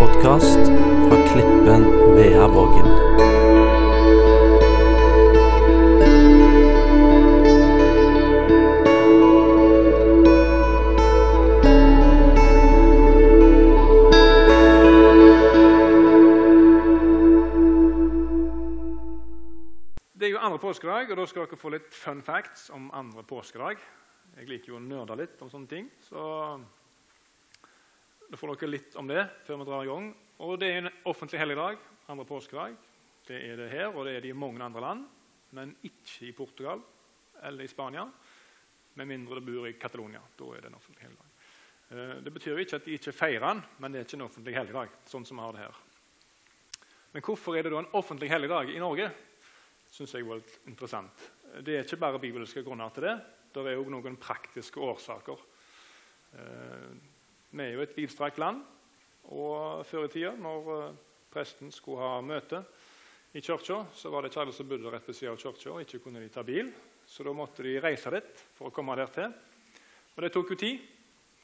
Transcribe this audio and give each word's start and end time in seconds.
podkast 0.00 0.58
fra 1.08 1.16
Klippen 1.32 1.82
Veavågen. 2.16 2.86
Det 20.12 20.26
er 20.26 20.28
jo 20.28 20.38
andre 20.38 20.58
påskedag, 20.58 21.10
og 21.10 21.16
da 21.16 21.26
skal 21.26 21.44
dere 21.44 21.56
få 21.56 21.68
litt 21.76 21.92
fun 21.92 22.22
facts 22.24 22.70
om 22.72 22.88
andre 22.96 23.20
påskedag. 23.28 23.76
Jeg 24.38 24.48
liker 24.48 24.72
jo 24.72 24.80
å 24.80 24.84
nerde 24.84 25.20
litt 25.20 25.42
om 25.44 25.52
sånne 25.52 25.68
ting, 25.68 25.92
så 26.08 26.56
da 28.30 28.38
får 28.38 28.54
dere 28.54 28.70
litt 28.70 28.96
om 29.00 29.08
det 29.10 29.24
før 29.46 29.58
vi 29.60 29.66
drar 29.68 29.84
i 29.84 29.90
gang. 29.90 30.10
Og 30.40 30.58
Det 30.58 30.68
er 30.70 30.78
en 30.78 30.92
offentlig 31.04 31.40
helligdag, 31.40 31.78
andre 32.08 32.24
påskedag. 32.24 32.76
Det 33.26 33.40
er 33.50 33.56
det 33.56 33.70
her, 33.70 33.90
og 33.90 34.06
det 34.06 34.16
er 34.16 34.20
det 34.20 34.30
i 34.30 34.38
mange 34.38 34.62
andre 34.62 34.80
land, 34.80 35.06
men 35.52 35.74
ikke 35.84 36.28
i 36.28 36.32
Portugal 36.32 36.80
eller 37.42 37.64
i 37.64 37.68
Spania. 37.68 38.06
Med 38.94 39.06
mindre 39.06 39.40
du 39.40 39.46
bor 39.46 39.66
i 39.68 39.76
Catalonia. 39.78 40.20
Da 40.38 40.44
er 40.54 40.60
det 40.60 40.70
en 40.70 40.78
offentlig 40.78 41.04
helligdag. 41.04 41.26
Eh, 41.90 42.22
Det 42.24 42.32
betyr 42.32 42.58
ikke 42.58 42.76
at 42.76 42.84
de 42.84 42.92
ikke 42.96 43.12
feirer 43.12 43.46
den, 43.48 43.62
men 43.78 43.92
det 43.92 44.00
er 44.00 44.04
ikke 44.04 44.16
en 44.22 44.28
offentlig 44.28 44.54
helligdag. 44.54 44.88
sånn 45.06 45.26
som 45.26 45.36
vi 45.36 45.42
har 45.42 45.52
det 45.52 45.60
her. 45.60 45.76
Men 47.12 47.22
hvorfor 47.22 47.58
er 47.58 47.62
det 47.62 47.72
da 47.72 47.78
en 47.78 47.92
offentlig 47.92 48.30
helligdag 48.30 48.70
i 48.70 48.78
Norge? 48.78 49.10
synes 49.90 50.12
jeg 50.14 50.24
var 50.24 50.36
litt 50.36 50.58
interessant. 50.66 51.30
Det 51.64 51.74
er 51.74 51.82
ikke 51.82 51.98
bare 51.98 52.20
bibelske 52.22 52.62
grunner 52.62 52.92
til 52.94 53.02
det. 53.02 53.20
Det 53.52 53.66
er 53.66 53.76
òg 53.76 53.90
noen 53.90 54.16
praktiske 54.16 54.78
årsaker. 54.78 55.36
Vi 57.50 57.64
er 57.64 57.74
jo 57.74 57.82
et 57.82 57.96
vidstrakt 57.96 58.38
land, 58.38 58.60
og 59.34 59.82
før 59.86 60.06
i 60.06 60.12
tida, 60.12 60.30
når 60.38 60.70
eh, 60.76 60.98
presten 61.32 61.72
skulle 61.74 62.02
ha 62.02 62.20
møte 62.22 62.62
i 63.34 63.42
kirka, 63.42 63.80
så 63.94 64.10
var 64.10 64.22
det 64.22 64.30
ikke 64.30 64.44
alle 64.44 64.54
som 64.54 64.68
bodde 64.70 64.92
rett 64.92 65.08
ved 65.10 65.18
siden 65.18 65.34
av 65.34 65.42
kirka, 65.42 65.72
og 65.72 65.82
ikke 65.82 66.02
kunne 66.04 66.22
de 66.22 66.30
ta 66.30 66.44
bil. 66.46 66.70
Så 67.10 67.26
da 67.26 67.34
måtte 67.34 67.66
de 67.66 67.74
reise 67.82 68.12
dit 68.14 68.42
for 68.54 68.70
å 68.70 68.74
komme 68.74 68.94
der 68.98 69.10
til. 69.14 69.34
Og 70.14 70.22
det 70.22 70.30
tok 70.34 70.54
jo 70.54 70.60
tid. 70.62 70.88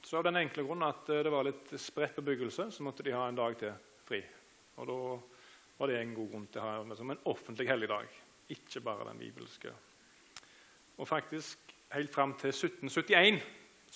Så 0.06 0.20
av 0.20 0.28
den 0.28 0.38
enkle 0.38 0.62
grunn 0.66 0.86
at 0.86 1.10
eh, 1.10 1.24
det 1.26 1.34
var 1.34 1.46
litt 1.48 1.74
spredt 1.82 2.18
bebyggelse, 2.20 2.70
så 2.70 2.86
måtte 2.86 3.06
de 3.06 3.14
ha 3.16 3.26
en 3.26 3.38
dag 3.38 3.58
til 3.58 3.74
fri. 4.06 4.22
Og 4.78 4.90
da 4.90 5.00
var 5.76 5.90
det 5.90 6.00
en 6.00 6.14
god 6.16 6.32
grunn 6.32 6.50
til 6.52 6.62
å 6.62 6.66
ha 6.66 6.76
det 6.86 6.98
som 6.98 7.10
en 7.10 7.24
offentlig 7.32 7.66
helligdag 7.68 8.22
ikke 8.54 8.82
bare 8.86 9.10
den 9.10 9.18
bibelske. 9.26 9.74
Og 10.96 11.08
faktisk 11.10 11.74
Helt 11.94 12.10
fram 12.10 12.32
til 12.34 12.50
1771 12.50 13.36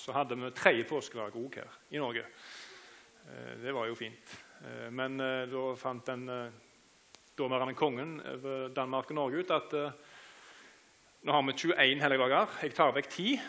så 0.00 0.14
hadde 0.16 0.38
vi 0.38 0.50
tredje 0.56 0.86
påskedag 0.88 1.36
òg 1.36 1.60
her 1.60 1.78
i 1.92 2.00
Norge. 2.00 2.24
Eh, 3.28 3.56
Det 3.62 3.72
var 3.72 3.86
jo 3.86 3.94
fint. 3.94 4.36
Eh, 4.64 4.90
Men 4.90 5.20
eh, 5.20 5.46
da 5.46 5.74
fant 5.76 6.06
den 6.06 6.26
daværende 7.36 7.74
kongen 7.74 8.20
over 8.20 8.68
Danmark 8.68 9.10
og 9.10 9.14
Norge 9.16 9.40
ut 9.40 9.50
at 9.50 9.72
nå 11.22 11.32
har 11.32 11.42
vi 11.42 11.52
21 11.52 12.00
helligdager. 12.00 12.48
Jeg 12.62 12.74
tar 12.74 12.92
vekk 12.92 13.08
10, 13.08 13.40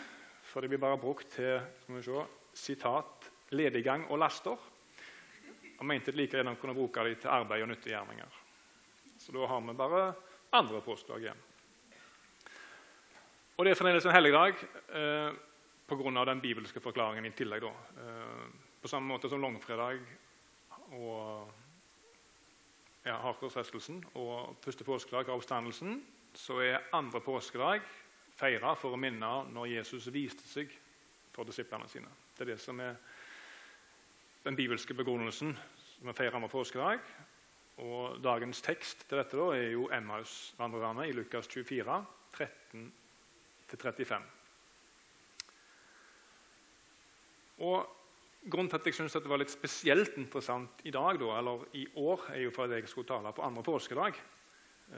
for 0.42 0.60
det 0.60 0.68
blir 0.70 0.80
bare 0.80 0.98
brukt 1.00 1.28
til 1.28 1.60
skal 1.82 1.96
vi 1.96 2.02
se, 2.02 2.24
sitat, 2.54 3.30
lediggang 3.50 4.06
og 4.10 4.18
laster. 4.18 4.56
Han 5.78 5.86
mente 5.86 6.12
at 6.12 6.16
like 6.16 6.36
gjerne 6.36 6.56
kunne 6.56 6.74
bruke 6.74 7.04
dem 7.04 7.16
til 7.16 7.28
arbeid 7.28 7.62
og 7.62 7.68
nyttegjerninger. 7.68 8.40
Så 9.18 9.32
da 9.32 9.46
har 9.46 9.60
vi 9.60 9.72
bare 9.76 10.14
andre 10.52 10.80
påskedag 10.80 11.20
igjen. 11.20 11.40
Og 13.56 13.64
det 13.64 13.72
er 13.72 13.76
fremdeles 13.76 14.06
en 14.06 14.12
helligdag 14.12 14.54
pga. 15.96 16.24
den 16.24 16.40
bibelske 16.40 16.80
forklaringen 16.80 17.26
i 17.26 17.36
tillegg. 17.36 17.62
Da. 17.62 18.02
Eh, 18.02 18.46
på 18.82 18.88
samme 18.88 19.08
måte 19.08 19.28
som 19.28 19.40
langfredag 19.40 20.00
og 20.92 21.50
ja, 23.04 23.16
Hakersrestelsen 23.18 24.04
og 24.14 24.56
første 24.62 24.84
påskedag 24.84 25.28
av 25.28 25.40
oppstandelsen, 25.40 26.02
så 26.34 26.60
er 26.62 26.88
andre 26.92 27.20
påskedag 27.20 27.82
feira 28.38 28.74
for 28.78 28.94
å 28.94 29.00
minne 29.00 29.32
når 29.52 29.72
Jesus 29.76 30.08
viste 30.12 30.46
seg 30.48 30.72
for 31.32 31.48
disiplene 31.48 31.88
sine. 31.88 32.08
Det 32.36 32.44
er 32.44 32.54
det 32.54 32.60
som 32.60 32.80
er 32.80 32.96
den 34.42 34.56
bibelske 34.58 34.94
begrunnelsen 34.94 35.54
som 35.54 36.08
vi 36.08 36.16
feirer 36.16 36.36
andre 36.36 36.50
påskedag. 36.50 37.00
Og 37.82 38.18
Dagens 38.22 38.60
tekst 38.62 39.08
til 39.08 39.18
dette 39.18 39.38
da, 39.38 39.48
er 39.56 39.70
jo 39.72 39.88
Emmaus-vandrerne 39.92 41.08
i 41.08 41.16
Lukas 41.16 41.48
24, 41.48 42.04
13-35. 42.36 44.41
Og 47.62 47.98
Grunnen 48.42 48.66
til 48.66 48.80
at 48.80 48.86
jeg 48.88 48.96
synes 48.96 49.14
det 49.14 49.30
var 49.30 49.38
litt 49.38 49.52
spesielt 49.54 50.16
interessant 50.18 50.80
i 50.82 50.90
dag, 50.90 51.14
da, 51.20 51.28
eller 51.38 51.60
i 51.78 51.84
år, 52.02 52.24
er 52.34 52.40
jo 52.42 52.50
fordi 52.50 52.80
jeg 52.80 52.88
skulle 52.90 53.06
tale 53.06 53.30
på 53.30 53.44
andre 53.46 53.62
påskedag. 53.62 54.18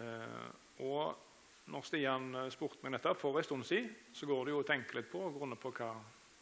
Eh, 0.01 0.47
og 0.81 1.69
når 1.69 1.85
Stian 1.85 2.31
spurte 2.53 2.81
meg 2.81 2.97
dette 2.97 3.13
for 3.21 3.37
en 3.37 3.45
stund 3.45 3.67
siden, 3.69 3.91
så 4.17 4.29
går 4.29 4.47
det 4.47 4.55
jo 4.55 4.63
å 4.63 4.67
tenke 4.69 4.97
litt 4.97 5.13
på 5.13 5.21
grunnet 5.37 5.61
på 5.61 5.75
hva, 5.77 5.91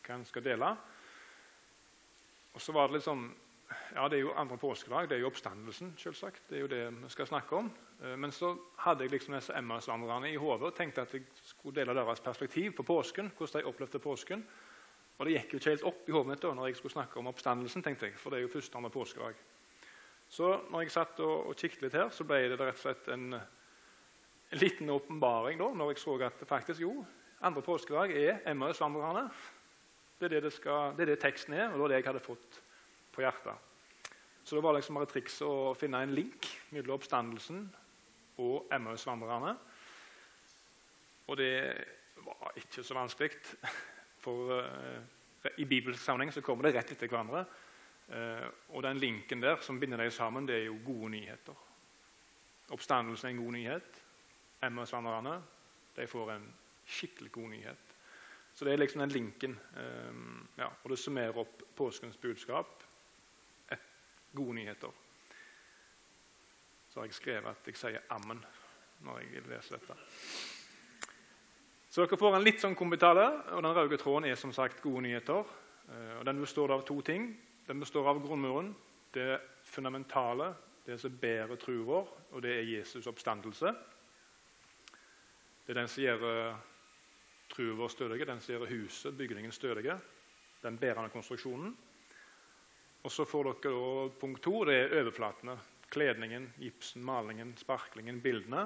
hva 0.06 0.14
en 0.14 0.28
skal 0.30 0.46
dele. 0.46 0.70
Og 2.54 2.62
så 2.62 2.74
var 2.76 2.86
det 2.86 3.00
litt 3.00 3.08
sånn 3.08 3.30
ja, 3.96 4.04
Det 4.08 4.18
er 4.18 4.26
jo 4.26 4.34
andre 4.36 4.58
påskedag, 4.60 5.06
det 5.08 5.16
er 5.16 5.22
jo 5.22 5.30
oppstandelsen. 5.30 5.94
selvsagt. 5.98 6.42
Det 6.48 6.58
er 6.58 6.60
jo 6.60 6.70
det 6.70 6.82
vi 7.00 7.08
skal 7.10 7.26
snakke 7.26 7.56
om. 7.56 7.70
Eh, 8.02 8.16
Men 8.16 8.30
så 8.30 8.54
hadde 8.84 9.02
jeg 9.04 9.10
liksom 9.16 9.34
disse 9.34 9.56
Emmaus-vandrerne 9.58 10.30
i 10.30 10.36
hodet 10.38 10.70
og 10.70 10.76
tenkte 10.76 11.02
at 11.02 11.14
jeg 11.14 11.24
skulle 11.34 11.80
dele 11.80 11.96
deres 11.98 12.20
perspektiv 12.20 12.76
på 12.76 12.82
påsken. 12.86 13.32
hvordan 13.36 13.62
de 13.62 13.66
opplevde 13.66 13.98
påsken. 13.98 14.44
Og 15.18 15.26
det 15.26 15.34
gikk 15.36 15.54
jo 15.54 15.60
ikke 15.60 15.74
helt 15.74 15.88
opp 15.90 16.08
i 16.08 16.14
hodet 16.14 16.30
mitt 16.32 16.42
da 16.42 16.52
når 16.56 16.70
jeg 16.70 16.78
skulle 16.80 16.96
snakke 16.96 17.18
om 17.20 17.30
oppstandelsen. 17.30 17.82
tenkte 17.84 18.08
jeg, 18.08 18.18
for 18.18 18.30
det 18.30 18.40
er 18.40 18.46
jo 18.46 18.52
første 18.54 18.78
andre 18.78 18.90
påskedag. 18.90 19.40
Så 20.32 20.48
når 20.72 20.84
jeg 20.84 20.94
satt 20.94 21.20
og, 21.20 21.50
og 21.50 21.56
kikket 21.56 21.82
litt 21.84 21.96
her, 21.98 22.08
så 22.10 22.24
ble 22.24 22.38
det 22.48 22.56
rett 22.56 22.72
og 22.72 22.80
slett 22.80 23.10
en, 23.12 23.34
en 23.36 24.62
liten 24.62 24.90
åpenbaring 24.90 25.60
da, 25.60 25.68
når 25.76 25.92
jeg 25.92 26.02
så 26.02 26.16
at 26.24 26.46
faktisk 26.48 26.80
jo, 26.80 26.94
andre 27.42 27.62
påskedag 27.62 28.14
er 28.16 28.40
Emmaus-vandrerne. 28.48 29.26
Det, 30.18 30.30
er 30.30 30.40
det, 30.40 30.42
det, 30.46 30.54
det 30.96 31.04
er 31.04 31.10
det 31.12 31.20
teksten 31.20 31.58
er, 31.58 31.68
og 31.68 31.74
det 31.74 31.82
var 31.82 31.92
det 31.92 32.00
jeg 32.00 32.08
hadde 32.08 32.24
fått 32.24 32.58
på 33.12 33.24
hjertet. 33.24 33.68
Så 34.44 34.56
det 34.56 34.64
var 34.64 34.74
liksom 34.74 34.98
bare 34.98 35.10
triks 35.10 35.36
å 35.46 35.52
finne 35.78 36.00
en 36.02 36.14
link 36.16 36.48
mellom 36.72 36.96
oppstandelsen 36.96 37.66
og 38.42 38.72
Emmaus-vandrerne. 38.74 39.54
Og 41.28 41.38
det 41.38 41.54
var 42.24 42.56
ikke 42.58 42.82
så 42.86 42.96
vanskelig, 42.96 43.36
for 44.22 44.54
uh, 44.58 45.50
i 45.58 45.66
bibelsammenheng 45.68 46.32
så 46.34 46.42
kommer 46.44 46.68
det 46.68 46.76
rett 46.76 46.94
etter 46.94 47.10
hverandre. 47.10 47.44
Uh, 48.12 48.48
og 48.76 48.82
den 48.86 49.00
linken 49.02 49.42
der 49.42 49.60
som 49.62 49.80
binder 49.80 50.00
dem 50.00 50.10
sammen, 50.10 50.46
det 50.48 50.60
er 50.60 50.68
jo 50.68 50.78
gode 50.84 51.10
nyheter. 51.16 51.64
Oppstandelsen 52.72 53.28
er 53.28 53.34
en 53.34 53.42
god 53.44 53.56
nyhet. 53.58 54.02
Emmaus-vandrerne 54.62 55.40
de 55.96 56.06
får 56.08 56.30
en 56.36 56.46
skikkelig 56.86 57.32
god 57.32 57.50
nyhet. 57.50 57.96
Så 58.54 58.64
det 58.64 58.72
er 58.72 58.80
liksom 58.80 59.00
den 59.00 59.12
linken. 59.12 59.58
Um, 59.76 60.48
ja, 60.58 60.68
og 60.70 60.90
det 60.90 60.98
summerer 60.98 61.44
opp 61.44 61.62
påskens 61.76 62.16
budskap 62.16 62.82
gode 64.34 64.54
nyheter. 64.54 64.90
Så 66.88 67.00
har 67.00 67.06
jeg 67.06 67.14
skrevet 67.14 67.48
at 67.48 67.66
jeg 67.66 67.76
sier 67.76 68.00
'ammen' 68.10 68.44
når 69.00 69.18
jeg 69.18 69.46
leser 69.48 69.76
dette. 69.76 69.94
Så 71.92 72.00
dere 72.00 72.16
får 72.16 72.38
en 72.38 72.44
litt 72.46 72.62
sånn 72.62 72.72
kombitale, 72.72 73.26
og 73.52 73.60
den 73.60 73.74
røde 73.76 73.98
tråden 74.00 74.24
er 74.30 74.38
som 74.40 74.52
sagt 74.56 74.78
gode 74.80 75.02
nyheter. 75.04 75.44
Eh, 75.92 76.14
og 76.20 76.24
Den 76.24 76.38
består 76.40 76.72
av 76.72 76.86
to 76.88 77.02
ting. 77.04 77.26
Den 77.66 77.80
består 77.84 78.08
av 78.08 78.20
grunnmuren, 78.24 78.70
det 79.12 79.40
fundamentale, 79.68 80.54
det 80.86 80.96
som 80.98 81.12
bærer 81.12 81.60
troen 81.60 81.84
vår, 81.84 82.08
og 82.32 82.42
det 82.42 82.54
er 82.56 82.70
Jesus' 82.70 83.10
oppstandelse. 83.12 83.74
Det 85.66 85.74
er 85.74 85.80
den 85.82 85.88
som 85.92 86.02
gjør 86.02 86.24
troen 87.52 87.76
vår 87.76 87.92
stødig, 87.92 88.26
den 88.26 88.40
som 88.40 88.54
gjør 88.54 88.72
huset, 88.72 89.16
bygningen, 89.18 89.52
stødige. 89.52 89.98
Den 90.62 90.78
bærende 90.78 91.12
konstruksjonen. 91.12 91.76
Og 93.04 93.12
så 93.12 93.24
får 93.28 93.52
dere 93.52 94.08
punkt 94.16 94.42
to, 94.42 94.64
det 94.64 94.78
er 94.80 94.96
overflatene. 95.02 95.58
Kledningen, 95.92 96.54
gipsen, 96.56 97.04
malingen, 97.04 97.52
sparklingen, 97.60 98.22
bildene. 98.24 98.64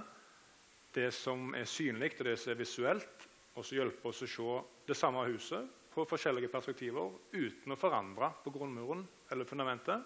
Det 0.97 1.11
som 1.13 1.51
er 1.55 1.69
synlig, 1.69 2.15
og 2.17 2.25
det 2.25 2.39
som 2.41 2.55
er 2.55 2.61
visuelt. 2.61 3.27
Og 3.57 3.65
så 3.65 3.77
hjelper 3.77 4.09
oss 4.09 4.23
å 4.25 4.29
se 4.29 4.55
det 4.89 4.97
samme 4.97 5.25
huset 5.29 5.69
på 5.93 6.05
forskjellige 6.09 6.53
perspektiver 6.53 7.13
uten 7.33 7.73
å 7.73 7.81
forandre 7.81 8.31
på 8.45 8.53
grunnmuren 8.53 9.03
eller 9.33 9.49
fundamentet. 9.49 10.05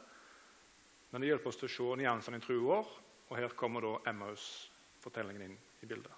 Men 1.10 1.22
det 1.22 1.30
hjelper 1.30 1.50
oss 1.50 1.58
til 1.58 1.66
å 1.70 1.74
se 1.74 2.00
nyansene 2.02 2.38
i 2.38 2.44
troen 2.44 2.66
vår, 2.66 2.90
og 3.30 3.38
her 3.38 3.54
kommer 3.58 3.86
da 3.86 3.96
Emmaus-fortellingen 4.10 5.46
inn 5.46 5.56
i 5.82 5.88
bildet. 5.90 6.12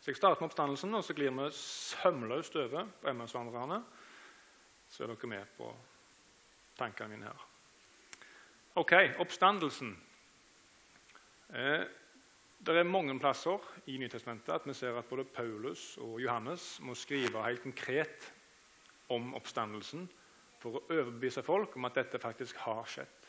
Så 0.00 0.10
Jeg 0.10 0.16
starter 0.20 0.40
med 0.42 0.50
oppstandelsen, 0.50 0.94
og 0.94 1.04
så 1.04 1.16
glir 1.16 1.32
vi 1.32 1.48
sømløst 1.56 2.56
over 2.60 2.88
på 3.00 3.08
Emmaus-vandrerne. 3.08 3.80
Så 4.88 5.04
er 5.04 5.12
dere 5.12 5.28
med 5.32 5.52
på 5.56 5.70
tankene 6.76 7.08
mine 7.14 7.30
her. 7.30 7.44
Ok, 8.76 8.92
oppstandelsen. 9.24 9.94
Eh, 11.48 11.84
det 12.64 12.80
er 12.80 12.88
mange 12.88 13.12
plasser 13.20 13.60
i 13.92 13.98
Nytestamentet 14.00 14.54
at 14.54 14.66
vi 14.66 14.72
ser 14.74 14.96
at 14.96 15.04
både 15.04 15.24
Paulus 15.24 15.98
og 16.00 16.20
Johannes 16.22 16.78
må 16.80 16.94
skrive 16.96 17.42
helt 17.44 17.62
konkret 17.62 18.32
om 19.12 19.34
oppstandelsen 19.36 20.06
for 20.62 20.78
å 20.78 20.84
overbevise 20.86 21.42
folk 21.44 21.74
om 21.76 21.84
at 21.84 21.98
dette 21.98 22.20
faktisk 22.22 22.62
har 22.64 22.86
skjedd. 22.88 23.26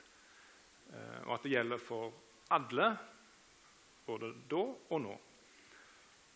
Eh, 0.93 1.21
og 1.25 1.33
at 1.35 1.43
det 1.43 1.51
gjelder 1.51 1.81
for 1.83 2.13
alle, 2.55 2.89
både 4.05 4.29
da 4.51 4.61
og 4.95 5.01
nå. 5.03 5.15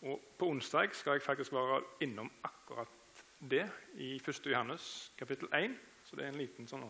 Og 0.00 0.26
På 0.38 0.50
onsdag 0.52 0.92
skal 0.96 1.16
jeg 1.16 1.24
faktisk 1.24 1.52
være 1.52 1.80
innom 2.04 2.28
akkurat 2.44 3.22
det 3.40 3.64
i 3.96 4.14
1. 4.16 4.42
Johannes 4.46 5.12
kapittel 5.16 5.48
1. 5.56 5.78
Så 6.04 6.16
det 6.16 6.24
er 6.26 6.34
en 6.34 6.40
liten 6.40 6.68
sånn 6.68 6.84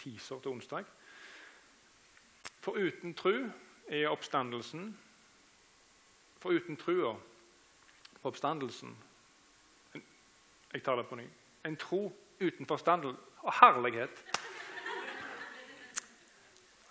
teaser 0.00 0.42
til 0.42 0.56
onsdag. 0.56 0.90
For 2.60 2.78
uten 2.78 3.14
tru 3.14 3.46
er 3.90 4.10
oppstandelsen 4.10 4.90
For 6.40 6.56
uten 6.56 6.76
trua 6.76 7.14
på 8.20 8.28
oppstandelsen 8.28 8.96
Jeg 10.72 10.82
tar 10.84 10.96
det 10.96 11.08
på 11.08 11.16
ny. 11.18 11.24
En 11.66 11.76
tro 11.76 12.12
uten 12.40 12.66
forstandel 12.66 13.16
og 13.42 13.52
herlighet. 13.60 14.20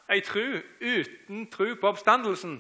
Ei 0.10 0.20
tru 0.26 0.60
uten 0.82 1.48
tru 1.48 1.76
på 1.80 1.88
oppstandelsen 1.88 2.60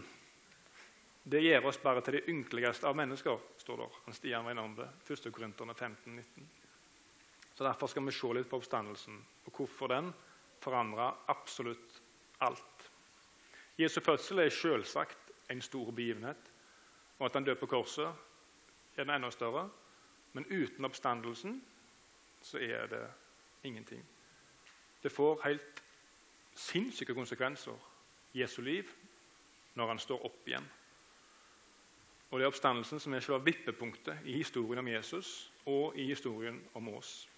det 1.30 1.42
gjør 1.44 1.68
oss 1.70 1.78
bare 1.78 2.02
til 2.02 2.16
de 2.18 2.32
ynkeligste 2.32 2.88
av 2.90 2.96
mennesker, 2.98 3.38
står 3.62 3.82
det. 3.84 3.88
Han 4.06 4.16
Stian 4.18 4.46
var 4.46 4.56
innom 4.56 4.76
det. 4.78 4.88
1. 5.06 5.28
Korinterne 5.34 5.76
15, 5.76 6.16
19. 6.16 6.50
Så 7.54 7.64
Derfor 7.64 7.92
skal 7.92 8.06
vi 8.08 8.14
se 8.16 8.32
litt 8.34 8.50
på 8.50 8.58
oppstandelsen 8.58 9.20
og 9.46 9.52
hvorfor 9.54 9.92
den 9.92 10.14
forandrer 10.64 11.20
absolutt 11.30 12.00
alt. 12.40 12.88
Jesu 13.78 14.00
fødsel 14.02 14.42
er 14.46 14.50
selvsagt 14.54 15.34
en 15.52 15.62
stor 15.62 15.92
begivenhet, 15.92 16.49
og 17.20 17.26
at 17.26 17.34
han 17.34 17.44
dør 17.44 17.60
på 17.60 17.66
korset, 17.66 18.08
er 18.96 19.04
den 19.04 19.14
enda 19.16 19.30
større. 19.32 19.70
Men 20.34 20.46
uten 20.46 20.86
oppstandelsen 20.86 21.62
så 22.42 22.58
er 22.58 22.88
det 22.88 23.06
ingenting. 23.64 24.06
Det 25.04 25.12
får 25.12 25.42
helt 25.44 25.84
sinnssyke 26.54 27.14
konsekvenser, 27.14 27.76
Jesu 28.34 28.62
liv, 28.62 28.84
når 29.74 29.88
han 29.88 30.00
står 30.00 30.26
opp 30.26 30.48
igjen. 30.48 30.68
Og 32.30 32.40
det 32.40 32.46
er 32.46 32.52
oppstandelsen 32.52 33.00
som 33.02 33.14
er 33.14 33.24
selve 33.26 33.42
vippepunktet 33.48 34.26
i 34.26 34.38
historien 34.38 34.84
om 34.84 34.88
Jesus 34.88 35.52
og 35.66 35.98
i 35.98 36.06
historien 36.12 36.62
om 36.78 36.90
oss. 36.94 37.30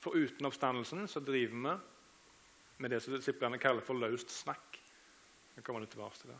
For 0.00 0.16
uten 0.16 0.46
oppstandelsen 0.48 1.08
så 1.08 1.20
driver 1.20 1.56
vi 1.56 1.76
med 2.80 2.90
det 2.90 3.02
som 3.02 3.14
disiplene 3.14 3.60
kaller 3.60 3.84
for 3.84 3.94
løst 3.94 4.32
snakk. 4.32 4.80
Jeg 5.56 5.64
kommer 5.64 5.84
litt 5.84 5.92
tilbake 5.92 6.16
til 6.18 6.32
det. 6.32 6.38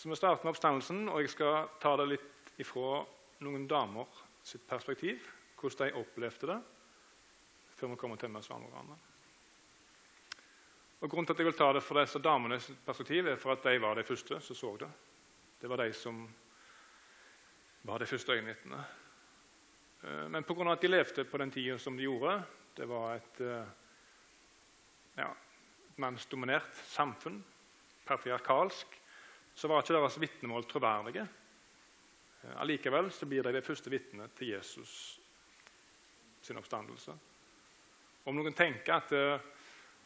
Så 0.00 0.08
Vi 0.08 0.16
starter 0.16 0.44
med 0.44 0.54
oppstandelsen, 0.54 1.08
og 1.12 1.20
jeg 1.20 1.28
skal 1.28 1.66
ta 1.76 1.90
det 2.00 2.06
litt 2.08 2.46
ifra 2.62 3.02
noen 3.44 3.66
damer 3.68 4.08
sitt 4.48 4.62
perspektiv. 4.64 5.26
Hvordan 5.60 5.90
de 5.90 6.00
opplevde 6.00 6.46
det, 6.48 6.54
før 7.76 7.90
vi 7.90 7.98
kommer 8.00 8.16
til 8.16 8.32
hverandre. 8.32 8.96
Og 11.00 11.04
Grunnen 11.04 11.28
til 11.28 11.36
at 11.36 11.42
jeg 11.42 11.48
vil 11.50 11.58
ta 11.58 11.68
det 11.76 11.82
fra 11.84 12.00
disse 12.00 12.22
damenes 12.24 12.70
perspektiv, 12.86 13.28
er 13.28 13.36
for 13.36 13.52
at 13.52 13.68
de 13.68 13.82
var 13.82 14.00
de 14.00 14.04
første 14.08 14.38
som 14.40 14.56
så 14.56 14.70
det. 14.80 14.88
Det 15.60 15.68
var 15.68 15.82
de 15.84 15.92
som 15.92 16.22
var 17.82 18.00
de 18.00 18.08
første 18.08 18.32
øyenvitnene. 18.32 18.80
Eh, 20.04 20.30
men 20.30 20.44
pga. 20.44 20.72
at 20.72 20.80
de 20.80 20.88
levde 20.88 21.24
på 21.24 21.42
den 21.44 21.50
tida 21.50 21.76
som 21.78 21.96
de 21.96 22.08
gjorde, 22.08 22.42
det 22.76 22.88
var 22.88 23.14
et, 23.16 23.40
eh, 23.40 23.68
ja, 25.18 25.28
mannsdominert 25.96 26.72
samfunn, 26.88 27.44
patriarkalsk, 28.06 28.99
så 29.54 29.68
var 29.68 29.82
ikke 29.82 29.96
deres 29.96 30.20
vitnemål 30.20 30.66
troverdige. 30.68 31.26
Eh, 32.42 32.56
allikevel 32.62 33.10
så 33.12 33.26
blir 33.26 33.46
de 33.46 33.54
det 33.58 33.66
første 33.66 33.90
vitnet 33.92 34.36
til 34.38 34.54
Jesus 34.54 34.92
sin 36.42 36.56
oppstandelse. 36.56 37.16
Om 38.24 38.36
noen 38.36 38.54
tenker 38.56 38.94
at 38.96 39.12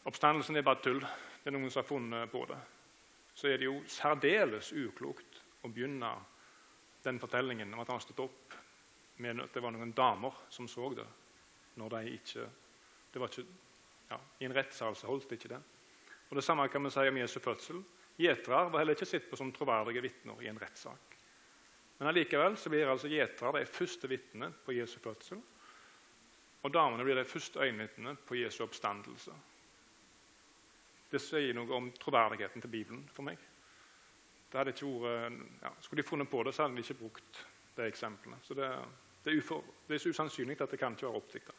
Oppstandelsen 0.05 0.55
er 0.55 0.61
bare 0.61 0.81
tull. 0.85 0.99
Det 1.01 1.49
er 1.49 1.55
noen 1.55 1.71
som 1.73 1.81
har 1.81 1.89
funnet 1.89 2.29
på 2.29 2.43
det. 2.45 2.57
Så 3.33 3.49
er 3.49 3.57
det 3.57 3.65
jo 3.65 3.79
særdeles 3.89 4.69
uklokt 4.77 5.39
å 5.65 5.71
begynne 5.73 6.11
den 7.05 7.17
fortellingen 7.21 7.73
om 7.73 7.81
at 7.81 7.89
han 7.89 8.03
stått 8.03 8.21
opp 8.21 8.53
med 9.25 9.41
at 9.41 9.55
det 9.55 9.63
var 9.65 9.73
noen 9.73 9.95
damer 9.97 10.43
som 10.53 10.69
så 10.69 10.91
det. 10.93 11.07
når 11.75 11.89
de 11.89 12.13
ikke, 12.13 12.45
det 13.11 13.19
var 13.19 13.27
ikke 13.27 13.47
ja, 14.09 14.19
I 14.39 14.45
en 14.45 14.53
rettssal 14.53 14.95
så 14.95 15.07
holdt 15.07 15.29
det 15.29 15.39
ikke 15.39 15.55
det. 15.55 15.61
Og 16.29 16.35
Det 16.37 16.43
samme 16.43 16.67
kan 16.69 16.83
vi 16.83 16.89
si 16.93 17.07
om 17.09 17.17
Jesu 17.17 17.39
fødsel. 17.39 17.83
Gjetere 18.17 18.69
var 18.71 18.79
heller 18.79 18.95
ikke 18.95 19.07
sett 19.09 19.27
på 19.29 19.37
som 19.39 19.51
troverdige 19.53 20.03
vitner 20.05 20.39
i 20.43 20.47
en 20.47 20.59
rettssak. 20.59 21.17
Men 21.97 22.11
allikevel 22.11 22.55
så 22.59 22.71
blir 22.71 22.87
altså 22.91 23.11
gjetere 23.11 23.59
de 23.59 23.67
første 23.71 24.07
vitnene 24.11 24.51
på 24.65 24.75
Jesu 24.75 24.97
fødsel. 25.03 25.41
Og 26.65 26.73
damene 26.73 27.03
blir 27.05 27.19
de 27.19 27.27
første 27.27 27.59
øyenvitnene 27.61 28.15
på 28.27 28.39
Jesu 28.39 28.63
oppstandelse. 28.65 29.35
Det 31.11 31.21
sier 31.21 31.53
noe 31.55 31.75
om 31.77 31.91
troverdigheten 32.01 32.63
til 32.63 32.71
Bibelen 32.71 33.03
for 33.13 33.27
meg. 33.27 33.37
Det 34.49 34.59
hadde 34.59 34.73
ikke 34.73 34.89
vært, 35.03 35.43
ja, 35.61 35.71
skulle 35.83 36.01
de 36.01 36.07
funnet 36.07 36.29
på 36.31 36.41
det, 36.43 36.55
så 36.55 36.65
hadde 36.65 36.79
de 36.79 36.83
ikke 36.83 36.99
brukt 37.03 37.45
de 37.75 37.85
eksemplene. 37.85 38.39
Så 38.43 38.57
det, 38.57 38.71
det, 39.23 39.31
er, 39.31 39.37
ufor, 39.39 39.63
det 39.87 39.95
er 39.95 40.03
så 40.03 40.11
usannsynlig 40.15 40.57
at 40.61 40.71
det 40.71 40.79
kan 40.79 40.95
ikke 40.95 41.07
være 41.07 41.21
oppdikta. 41.21 41.55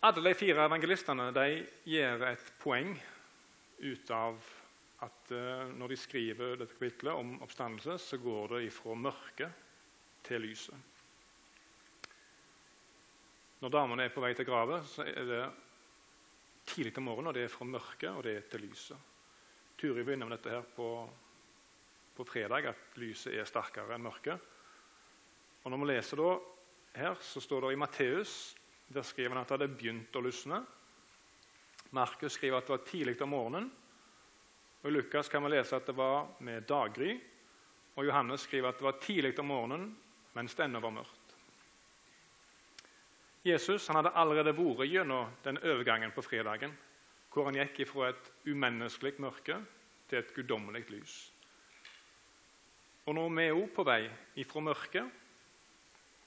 Alle 0.00 0.22
de 0.24 0.32
fire 0.32 0.64
evangelistene 0.64 1.26
de 1.36 1.58
gjør 1.92 2.22
et 2.30 2.44
poeng 2.62 2.94
ut 3.84 4.12
av 4.16 4.38
at 5.04 5.32
uh, 5.32 5.66
når 5.76 5.92
de 5.92 5.98
skriver 6.00 6.54
dette 6.56 6.76
kapitlet 6.76 7.12
om 7.12 7.34
oppstandelse, 7.44 7.98
så 8.00 8.16
går 8.20 8.54
det 8.54 8.60
ifra 8.70 8.94
mørket 8.96 9.66
til 10.24 10.40
lyset. 10.40 10.86
Når 13.60 13.72
damene 13.74 14.06
er 14.06 14.14
på 14.14 14.22
vei 14.24 14.32
til 14.36 14.48
grave, 14.48 14.78
så 14.88 15.04
er 15.04 15.28
det 15.28 15.42
tidlig 16.70 16.94
om 16.96 17.04
morgenen, 17.10 17.28
og 17.28 17.36
det 17.36 17.44
er 17.44 17.52
fra 17.52 17.66
mørket 17.68 18.08
og 18.08 18.24
det 18.24 18.34
er 18.38 18.46
til 18.48 18.64
lyset. 18.64 19.10
Turi 19.80 20.04
var 20.04 20.16
innom 20.16 20.32
dette 20.32 20.52
her 20.52 20.64
på, 20.76 20.88
på, 22.16 22.24
fredag, 22.24 22.70
at 22.72 22.96
lyset 23.00 23.36
er 23.36 23.48
sterkere 23.48 23.98
enn 23.98 24.04
mørket. 24.04 24.48
Og 25.60 25.68
Når 25.72 25.82
vi 25.82 25.90
leser 25.92 26.24
da, 26.24 26.32
her, 26.96 27.20
så 27.20 27.44
står 27.44 27.66
det 27.66 27.74
i 27.76 27.80
Matteus 27.80 28.38
der 28.90 29.06
skriver 29.06 29.34
han 29.34 29.42
at 29.42 29.48
det 29.48 29.58
hadde 29.58 29.74
begynt 29.78 30.16
å 30.18 30.22
lysne. 30.24 30.60
Markus 31.94 32.34
skriver 32.34 32.58
at 32.58 32.66
det 32.66 32.74
var 32.74 32.86
tidlig 32.86 33.16
om 33.22 33.30
morgenen. 33.30 33.70
Og 34.82 34.92
Lukas 34.92 35.28
kan 35.28 35.44
vi 35.44 35.52
lese 35.52 35.76
at 35.76 35.86
det 35.86 35.94
var 35.96 36.32
med 36.42 36.66
daggry. 36.66 37.14
Og 37.94 38.06
Johannes 38.06 38.46
skriver 38.46 38.70
at 38.70 38.78
det 38.78 38.86
var 38.86 39.00
tidlig 39.02 39.38
om 39.38 39.50
morgenen 39.50 39.90
mens 40.34 40.54
det 40.54 40.64
ennå 40.64 40.80
var 40.82 40.94
mørkt. 40.94 41.34
Jesus 43.44 43.88
hadde 43.88 44.12
allerede 44.14 44.52
vært 44.54 44.90
gjennom 44.90 45.30
den 45.44 45.58
overgangen 45.64 46.12
på 46.12 46.22
fredagen, 46.22 46.74
hvor 47.32 47.48
han 47.48 47.56
gikk 47.56 47.86
fra 47.88 48.10
et 48.10 48.30
umenneskelig 48.44 49.16
mørke 49.22 49.56
til 50.10 50.18
et 50.20 50.34
guddommelig 50.36 50.84
lys. 50.90 51.16
Og 53.06 53.16
nå 53.16 53.26
er 53.30 53.36
vi 53.38 53.50
òg 53.62 53.68
på 53.74 53.86
vei 53.86 54.02
fra 54.44 54.62
mørket 54.62 55.20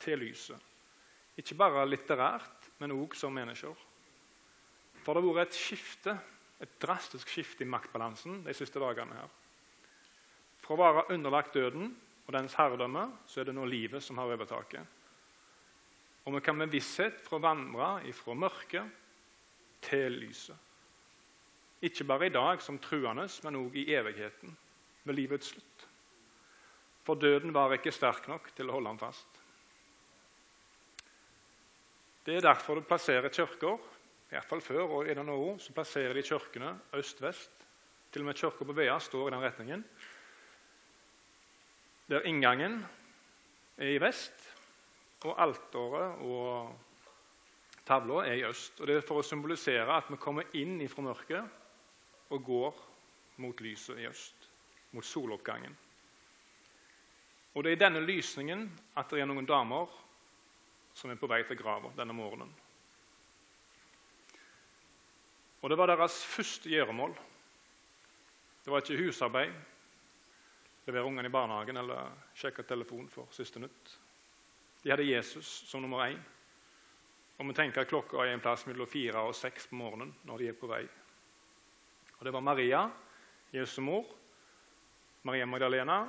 til 0.04 0.20
lyset. 0.20 0.73
Ikke 1.38 1.58
bare 1.58 1.86
litterært, 1.88 2.70
men 2.80 2.94
òg 2.94 3.16
som 3.18 3.34
mennesker. 3.34 3.74
For 5.04 5.16
det 5.16 5.24
har 5.24 5.38
vært 5.40 5.54
et 5.54 5.60
skifte, 5.60 6.18
et 6.62 6.76
drastisk 6.80 7.32
skifte 7.32 7.66
i 7.66 7.70
maktbalansen 7.70 8.44
de 8.46 8.54
siste 8.56 8.80
dagene. 8.80 9.14
her. 9.14 9.30
Fra 10.64 10.76
å 10.76 10.80
være 10.80 11.08
underlagt 11.16 11.54
døden 11.54 11.96
og 12.26 12.34
dens 12.34 12.54
herredømme, 12.56 13.10
så 13.28 13.42
er 13.42 13.50
det 13.50 13.56
nå 13.56 13.66
livet 13.66 14.04
som 14.04 14.18
har 14.18 14.32
overtaket. 14.32 14.86
Og 16.24 16.38
vi 16.38 16.42
kan 16.42 16.56
med 16.56 16.72
visshet 16.72 17.20
få 17.20 17.42
vandre 17.44 18.14
fra 18.16 18.34
mørket 18.34 19.02
til 19.84 20.22
lyset. 20.22 20.56
Ikke 21.84 22.08
bare 22.08 22.30
i 22.30 22.32
dag 22.32 22.62
som 22.64 22.80
truende, 22.80 23.28
men 23.44 23.60
òg 23.60 23.76
i 23.76 23.90
evigheten, 23.92 24.56
ved 25.04 25.16
livets 25.16 25.52
slutt. 25.52 25.88
For 27.04 27.20
døden 27.20 27.52
var 27.52 27.74
ikke 27.76 27.92
sterk 27.92 28.30
nok 28.32 28.54
til 28.56 28.70
å 28.70 28.78
holde 28.78 28.94
ham 28.94 29.02
fast. 29.02 29.33
Det 32.26 32.38
er 32.38 32.46
derfor 32.46 32.80
du 32.80 32.86
plasserer 32.88 33.28
kirker, 33.34 33.80
iallfall 34.32 34.62
før 34.64 34.84
og 34.86 35.08
i 35.10 35.16
denne 35.16 35.34
år, 35.36 35.58
så 35.60 35.74
plasserer 35.76 36.16
de 36.16 36.24
kirkene 36.24 36.72
øst-vest. 36.96 37.66
Til 38.14 38.22
og 38.22 38.30
med 38.30 38.38
kirka 38.40 38.64
på 38.64 38.76
Vea 38.78 39.00
står 39.00 39.28
i 39.28 39.34
den 39.34 39.44
retningen. 39.44 39.84
Der 42.10 42.24
inngangen 42.30 42.86
er 43.78 43.92
i 43.92 44.00
vest, 44.02 44.50
og 45.24 45.36
alteret 45.42 46.24
og 46.24 46.80
tavla 47.88 48.24
er 48.28 48.34
i 48.34 48.46
øst. 48.48 48.80
Og 48.80 48.88
Det 48.88 48.96
er 48.96 49.08
for 49.08 49.20
å 49.20 49.26
symbolisere 49.28 49.98
at 49.98 50.12
vi 50.12 50.20
kommer 50.20 50.48
inn 50.54 50.80
fra 50.88 51.04
mørket 51.04 52.30
og 52.30 52.44
går 52.44 52.84
mot 53.44 53.62
lyset 53.62 54.00
i 54.00 54.08
øst, 54.08 54.50
mot 54.92 55.06
soloppgangen. 55.06 55.76
Og 57.54 57.64
Det 57.64 57.72
er 57.72 57.76
i 57.76 57.84
denne 57.86 58.06
lysningen 58.06 58.70
at 58.96 59.10
det 59.10 59.20
er 59.20 59.26
noen 59.26 59.46
damer 59.46 59.90
som 60.94 61.12
er 61.12 61.20
på 61.20 61.30
vei 61.30 61.42
til 61.48 61.58
grava 61.58 61.92
denne 61.98 62.16
morgenen. 62.16 62.52
Og 65.64 65.70
Det 65.70 65.78
var 65.78 65.88
deres 65.88 66.26
første 66.26 66.70
gjøremål. 66.70 67.14
Det 68.64 68.72
var 68.72 68.82
ikke 68.82 69.04
husarbeid. 69.06 69.54
levere 70.86 71.06
ungene 71.06 71.28
i 71.28 71.32
barnehagen 71.32 71.78
eller 71.78 72.12
sjekke 72.36 72.64
telefon 72.64 73.08
for 73.08 73.28
siste 73.32 73.60
nytt. 73.60 74.00
De 74.84 74.90
hadde 74.92 75.06
Jesus 75.08 75.48
som 75.48 75.82
nummer 75.82 76.04
én. 76.10 76.20
Og 77.40 77.48
vi 77.48 77.54
tenker 77.54 77.82
at 77.82 77.88
klokka 77.88 78.18
er 78.18 78.34
en 78.34 78.42
plass 78.44 78.66
mellom 78.68 78.88
fire 78.88 79.22
og 79.24 79.36
seks 79.36 79.68
på 79.68 79.76
morgenen 79.76 80.12
når 80.28 80.38
de 80.38 80.50
er 80.50 80.58
på 80.60 80.68
vei. 80.68 80.84
Og 82.20 82.26
Det 82.26 82.34
var 82.34 82.42
Maria, 82.42 82.90
Jesu 83.54 83.82
mor, 83.82 84.06
Maria 85.24 85.46
Magdalena 85.46 86.02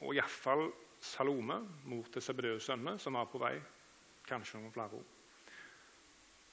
og 0.00 0.14
iallfall 0.14 0.70
Salome, 1.00 1.60
mor 1.84 2.04
til 2.12 2.20
Sebedeus' 2.20 2.60
sønner, 2.60 2.96
som 2.96 3.14
var 3.14 3.24
på 3.24 3.38
vei. 3.38 3.54
Kanskje 4.30 4.60
noen 4.60 4.74
flere 4.74 5.00
ord. 5.00 5.16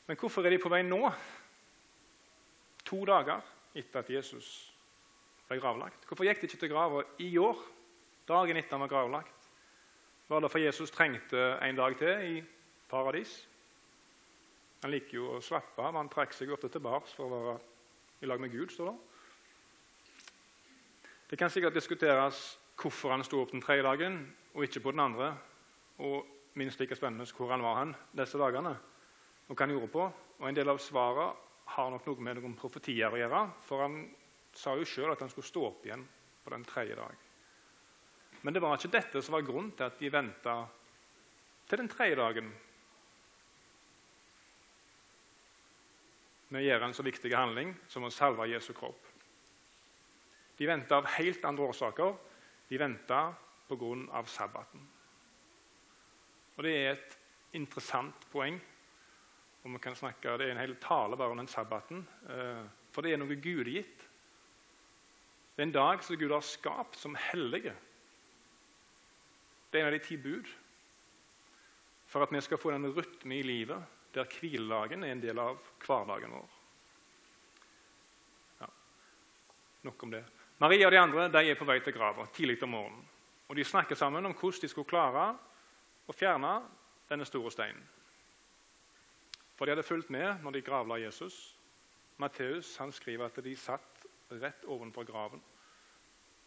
Men 0.07 0.17
hvorfor 0.17 0.45
er 0.45 0.55
de 0.55 0.61
på 0.61 0.71
vei 0.71 0.81
nå? 0.87 1.01
To 2.87 3.03
dager 3.05 3.43
etter 3.77 4.01
at 4.01 4.09
Jesus 4.09 4.47
ble 5.47 5.59
gravlagt. 5.61 6.05
Hvorfor 6.07 6.25
gikk 6.27 6.41
de 6.41 6.49
ikke 6.49 6.61
til 6.63 6.71
grava 6.71 7.03
i 7.23 7.29
år, 7.39 7.59
dagen 8.27 8.57
etter 8.59 8.75
han 8.75 8.85
var 8.85 8.93
gravlagt? 8.93 9.49
Var 10.27 10.43
det 10.43 10.51
for 10.51 10.63
Jesus 10.63 10.91
trengte 10.91 11.43
en 11.63 11.77
dag 11.77 11.95
til 11.99 12.31
i 12.31 12.39
paradis? 12.89 13.35
Han 14.83 14.91
liker 14.91 15.19
jo 15.19 15.29
å 15.35 15.43
slappe 15.43 15.83
av. 15.83 15.95
Han 15.95 16.09
trakk 16.11 16.35
seg 16.35 16.51
ofte 16.53 16.69
tilbake 16.71 17.09
for 17.15 17.27
å 17.27 17.43
være 17.45 17.59
i 18.21 18.29
lag 18.29 18.41
med 18.41 18.51
Gud. 18.51 18.71
står 18.71 18.91
det. 18.91 18.97
Det 21.29 21.39
kan 21.39 21.49
sikkert 21.51 21.75
diskuteres 21.75 22.57
hvorfor 22.79 23.11
han 23.11 23.23
sto 23.23 23.41
opp 23.41 23.51
den 23.51 23.61
tredje 23.61 23.83
dagen 23.83 24.19
og 24.53 24.63
ikke 24.63 24.79
på 24.79 24.91
den 24.91 25.03
andre. 25.03 25.33
Og 25.99 26.36
minst 26.57 26.79
like 26.81 26.95
spennende 26.97 27.27
hvor 27.37 27.51
han 27.53 27.63
var 27.63 27.81
han 27.81 27.93
disse 28.17 28.39
dagene, 28.39 28.73
og 29.47 29.53
hva 29.53 29.65
han 29.65 29.75
gjorde 29.75 29.93
på. 29.93 30.07
Og 30.37 30.49
En 30.49 30.55
del 30.57 30.69
av 30.69 30.81
svaret 30.81 31.45
har 31.73 31.91
nok 31.91 32.05
noe 32.07 32.23
med 32.23 32.39
noen 32.39 32.57
profetier 32.57 33.13
å 33.13 33.19
gjøre. 33.19 33.41
For 33.67 33.83
han 33.85 34.01
sa 34.55 34.75
jo 34.77 34.85
sjøl 34.87 35.13
at 35.13 35.23
han 35.23 35.31
skulle 35.31 35.47
stå 35.47 35.63
opp 35.67 35.85
igjen 35.85 36.05
på 36.43 36.53
den 36.53 36.65
tredje 36.67 36.97
dag. 36.97 37.25
Men 38.41 38.53
det 38.53 38.61
var 38.63 38.77
ikke 38.77 38.93
dette 38.93 39.21
som 39.21 39.35
var 39.35 39.45
grunnen 39.45 39.73
til 39.75 39.87
at 39.87 39.99
de 39.99 40.13
venta 40.13 40.55
til 41.67 41.81
den 41.81 41.89
tredje 41.91 42.15
dagen 42.15 42.51
med 46.47 46.61
å 46.61 46.63
gjøre 46.63 46.87
en 46.87 46.95
så 46.95 47.03
viktig 47.03 47.33
handling 47.35 47.73
som 47.91 48.05
å 48.07 48.13
salve 48.13 48.47
Jesu 48.47 48.71
kropp. 48.77 49.01
De 50.57 50.69
venta 50.69 51.01
av 51.01 51.09
helt 51.17 51.43
andre 51.45 51.67
årsaker. 51.67 52.13
De 52.69 52.79
venta 52.79 53.33
pga. 53.67 54.23
sabbaten. 54.25 54.96
Og 56.57 56.63
Det 56.63 56.73
er 56.73 56.91
et 56.91 57.17
interessant 57.53 58.27
poeng. 58.31 58.59
og 59.63 59.73
vi 59.73 59.77
kan 59.77 59.95
snakke, 59.95 60.37
Det 60.37 60.47
er 60.47 60.51
en 60.51 60.57
hel 60.57 60.75
tale 60.75 61.17
bare 61.17 61.29
om 61.29 61.37
den 61.37 61.47
sabbaten. 61.47 62.07
Eh, 62.29 62.65
for 62.91 63.01
det 63.01 63.13
er 63.13 63.17
noe 63.17 63.35
gudegitt. 63.35 64.07
Det 65.55 65.63
er 65.63 65.67
en 65.67 65.71
dag 65.71 66.03
som 66.03 66.15
Gud 66.15 66.31
har 66.31 66.41
skapt 66.41 66.95
som 66.95 67.15
hellige. 67.15 67.73
Det 69.71 69.79
er 69.79 69.87
en 69.87 69.93
av 69.93 69.99
de 69.99 70.05
ti 70.05 70.17
bud. 70.17 70.47
For 72.07 72.23
at 72.23 72.31
vi 72.31 72.41
skal 72.41 72.57
få 72.57 72.71
den 72.71 72.93
rytme 72.93 73.39
i 73.39 73.43
livet 73.43 73.83
der 74.13 74.25
hviledagen 74.39 75.03
er 75.03 75.11
en 75.11 75.21
del 75.21 75.39
av 75.39 75.57
hverdagen 75.85 76.31
vår. 76.31 76.53
Ja, 78.61 78.67
Nok 79.83 80.03
om 80.03 80.11
det. 80.11 80.23
Maria 80.59 80.87
og 80.87 80.91
de 80.91 80.99
andre 80.99 81.27
de 81.29 81.51
er 81.51 81.59
på 81.59 81.65
vei 81.65 81.79
til 81.79 81.93
grava 81.93 82.25
tidlig 82.33 82.61
om 82.63 82.69
morgenen. 82.69 83.03
Og 83.47 83.55
De 83.55 83.63
snakker 83.63 83.95
sammen 83.95 84.25
om 84.25 84.33
hvordan 84.33 84.61
de 84.61 84.67
skulle 84.67 84.89
klare 84.89 85.37
å 86.07 86.15
fjerne 86.15 86.53
denne 87.09 87.27
store 87.27 87.51
steinen. 87.51 87.83
For 89.57 89.65
de 89.65 89.73
hadde 89.73 89.85
fulgt 89.85 90.11
med 90.13 90.43
når 90.43 90.57
de 90.57 90.65
gravla 90.65 90.99
Jesus. 91.01 91.37
Matteus 92.21 92.75
skriver 92.95 93.25
at 93.27 93.39
de 93.43 93.55
satt 93.57 94.05
rett 94.29 94.65
ovenfor 94.65 95.03
graven. 95.03 95.41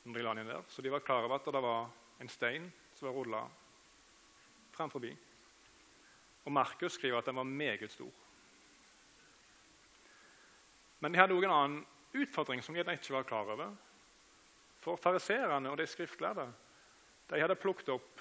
når 0.04 0.14
de 0.14 0.22
la 0.22 0.34
den 0.34 0.46
der. 0.46 0.62
Så 0.68 0.82
de 0.82 0.90
var 0.90 1.00
klar 1.04 1.24
over 1.24 1.34
at 1.34 1.44
det 1.44 1.62
var 1.62 1.90
en 2.20 2.28
stein 2.28 2.72
som 2.94 3.08
var 3.08 3.14
rulla 3.14 3.42
fram 4.72 4.90
forbi. 4.90 5.16
Og 6.44 6.52
Markus 6.52 6.92
skriver 6.92 7.18
at 7.18 7.26
den 7.26 7.36
var 7.36 7.44
meget 7.44 7.90
stor. 7.90 8.10
Men 11.00 11.12
de 11.12 11.18
hadde 11.18 11.34
òg 11.34 11.44
en 11.44 11.52
annen 11.52 11.86
utfordring 12.12 12.62
som 12.62 12.74
de 12.74 12.80
ikke 12.80 13.12
var 13.12 13.28
klar 13.28 13.52
over. 13.52 13.76
For 14.80 14.96
fariseerne 14.96 15.70
og 15.70 15.78
de 15.78 15.86
skriftlærde 15.86 16.48
de 17.30 17.40
hadde 17.40 17.60
plukket 17.60 17.88
opp 17.88 18.20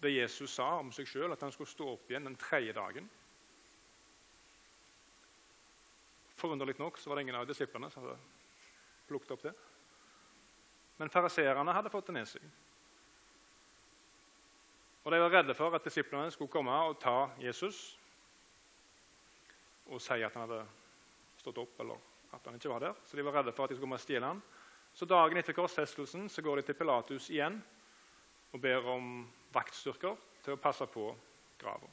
det 0.00 0.14
Jesus 0.14 0.54
sa 0.54 0.78
om 0.80 0.92
seg 0.92 1.08
sjøl, 1.08 1.32
at 1.32 1.42
han 1.44 1.52
skulle 1.52 1.70
stå 1.70 1.88
opp 1.94 2.10
igjen 2.10 2.28
den 2.28 2.38
tredje 2.40 2.72
dagen. 2.76 3.08
Forunderlig 6.40 6.78
nok 6.80 6.98
så 6.98 7.10
var 7.10 7.18
det 7.18 7.26
ingen 7.26 7.36
av 7.36 7.48
disiplene 7.48 7.90
som 7.92 8.06
hadde 8.06 8.16
plukket 9.10 9.34
opp 9.36 9.44
det. 9.44 9.52
Men 11.00 11.12
fariseerne 11.12 11.74
hadde 11.76 11.92
fått 11.92 12.08
det 12.08 12.16
med 12.16 12.28
seg. 12.28 12.44
Og 15.04 15.12
De 15.12 15.20
var 15.20 15.32
redde 15.32 15.56
for 15.56 15.74
at 15.76 15.84
disiplene 15.84 16.32
skulle 16.32 16.52
komme 16.52 16.76
og 16.88 16.98
ta 17.00 17.30
Jesus 17.40 17.96
og 19.90 20.00
si 20.00 20.20
at 20.22 20.36
han 20.36 20.44
hadde 20.44 20.60
stått 21.40 21.58
opp, 21.58 21.80
eller 21.82 21.98
at 22.36 22.44
han 22.46 22.54
ikke 22.54 22.70
var 22.70 22.84
der. 22.84 22.98
Så 23.04 23.16
de 23.16 23.24
var 23.26 23.40
redde 23.40 23.52
for 23.56 23.64
at 23.64 23.72
de 23.72 23.74
skulle 23.74 23.88
komme 23.88 23.98
og 23.98 24.04
stjele 24.04 24.28
han. 24.28 24.42
Så 24.94 25.06
Dagen 25.08 25.40
etter 25.40 25.56
korsfestelsen 25.56 26.28
så 26.30 26.42
går 26.42 26.60
de 26.60 26.68
til 26.68 26.76
Pilatus 26.78 27.30
igjen 27.32 27.58
og 28.52 28.60
ber 28.62 28.86
om 28.92 29.08
vaktstyrker 29.54 30.16
til 30.44 30.54
å 30.54 30.60
passe 30.62 30.86
på 30.90 31.08
grava. 31.60 31.88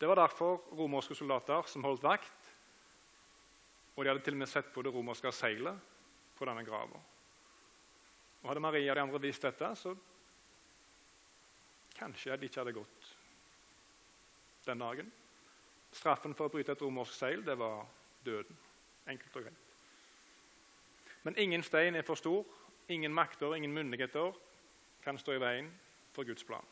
Det 0.00 0.08
var 0.08 0.16
derfor 0.16 0.62
romerske 0.78 1.14
soldater 1.14 1.66
som 1.68 1.84
holdt 1.84 2.02
vakt. 2.02 2.50
Og 3.96 4.04
de 4.04 4.08
hadde 4.08 4.24
til 4.24 4.36
og 4.38 4.40
med 4.40 4.48
sett 4.48 4.70
på 4.72 4.82
det 4.82 4.92
romerske 4.94 5.32
seilet 5.34 5.76
på 6.38 6.46
denne 6.48 6.64
grava. 6.64 7.00
Og 8.40 8.48
Hadde 8.48 8.62
Maria 8.64 8.94
og 8.94 8.96
de 8.96 9.02
andre 9.02 9.20
visst 9.20 9.44
dette, 9.44 9.68
så 9.76 9.92
kanskje 11.98 12.38
de 12.40 12.48
ikke 12.48 12.62
hadde 12.62 12.76
gått 12.78 13.10
den 14.64 14.80
dagen. 14.80 15.10
Straffen 15.92 16.36
for 16.38 16.48
å 16.48 16.54
bryte 16.54 16.72
et 16.72 16.82
romersk 16.84 17.12
seil 17.12 17.44
det 17.44 17.58
var 17.60 17.84
døden. 18.24 18.56
Enkelt 19.10 19.36
og 19.36 19.44
greit. 19.44 19.66
Men 21.28 21.36
ingen 21.36 21.62
stein 21.66 21.98
er 21.98 22.06
for 22.06 22.16
stor, 22.16 22.46
ingen 22.88 23.12
makter, 23.12 23.52
ingen 23.54 23.74
myndigheter 23.74 24.32
kan 25.04 25.18
stå 25.18 25.34
i 25.34 25.42
veien 25.42 25.70
for 26.14 26.28
Guds 26.28 26.44
plan. 26.44 26.66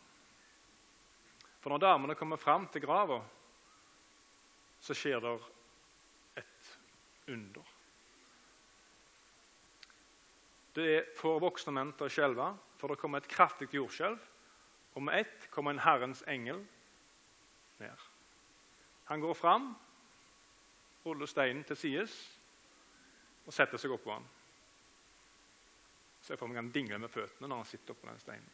For 1.60 1.72
når 1.72 1.82
damene 1.82 2.14
kommer 2.14 2.40
fram 2.40 2.68
til 2.72 2.84
grava, 2.84 3.18
så 4.80 4.94
skjer 4.94 5.20
det 5.24 5.34
et 6.38 6.70
under. 7.28 7.74
Det 10.78 11.08
får 11.18 11.40
voksne 11.42 11.74
menn 11.74 11.90
til 11.98 12.06
å 12.06 12.12
skjelve, 12.12 12.52
for 12.78 12.92
det 12.92 13.00
kommer 13.00 13.18
et 13.18 13.30
kraftig 13.30 13.72
jordskjelv. 13.74 14.20
Og 14.94 15.02
med 15.02 15.24
ett 15.24 15.48
kommer 15.50 15.74
en 15.74 15.82
Herrens 15.82 16.22
engel 16.30 16.62
ned. 17.78 18.06
Han 19.10 19.20
går 19.20 19.34
fram, 19.34 19.72
ruller 21.04 21.26
steinen 21.26 21.64
til 21.64 21.78
sides 21.78 22.14
og 23.46 23.54
setter 23.56 23.80
seg 23.80 23.94
oppå 23.94 24.12
den. 24.12 24.26
Så 26.28 26.34
jeg 26.34 26.42
får 26.42 26.48
meg 26.50 26.58
han 26.60 26.66
dingle 26.68 26.96
med 27.00 27.08
føttene 27.08 27.48
når 27.48 27.62
han 27.62 27.68
sitter 27.70 27.94
oppå 27.94 28.04
den 28.04 28.18
steinen. 28.20 28.50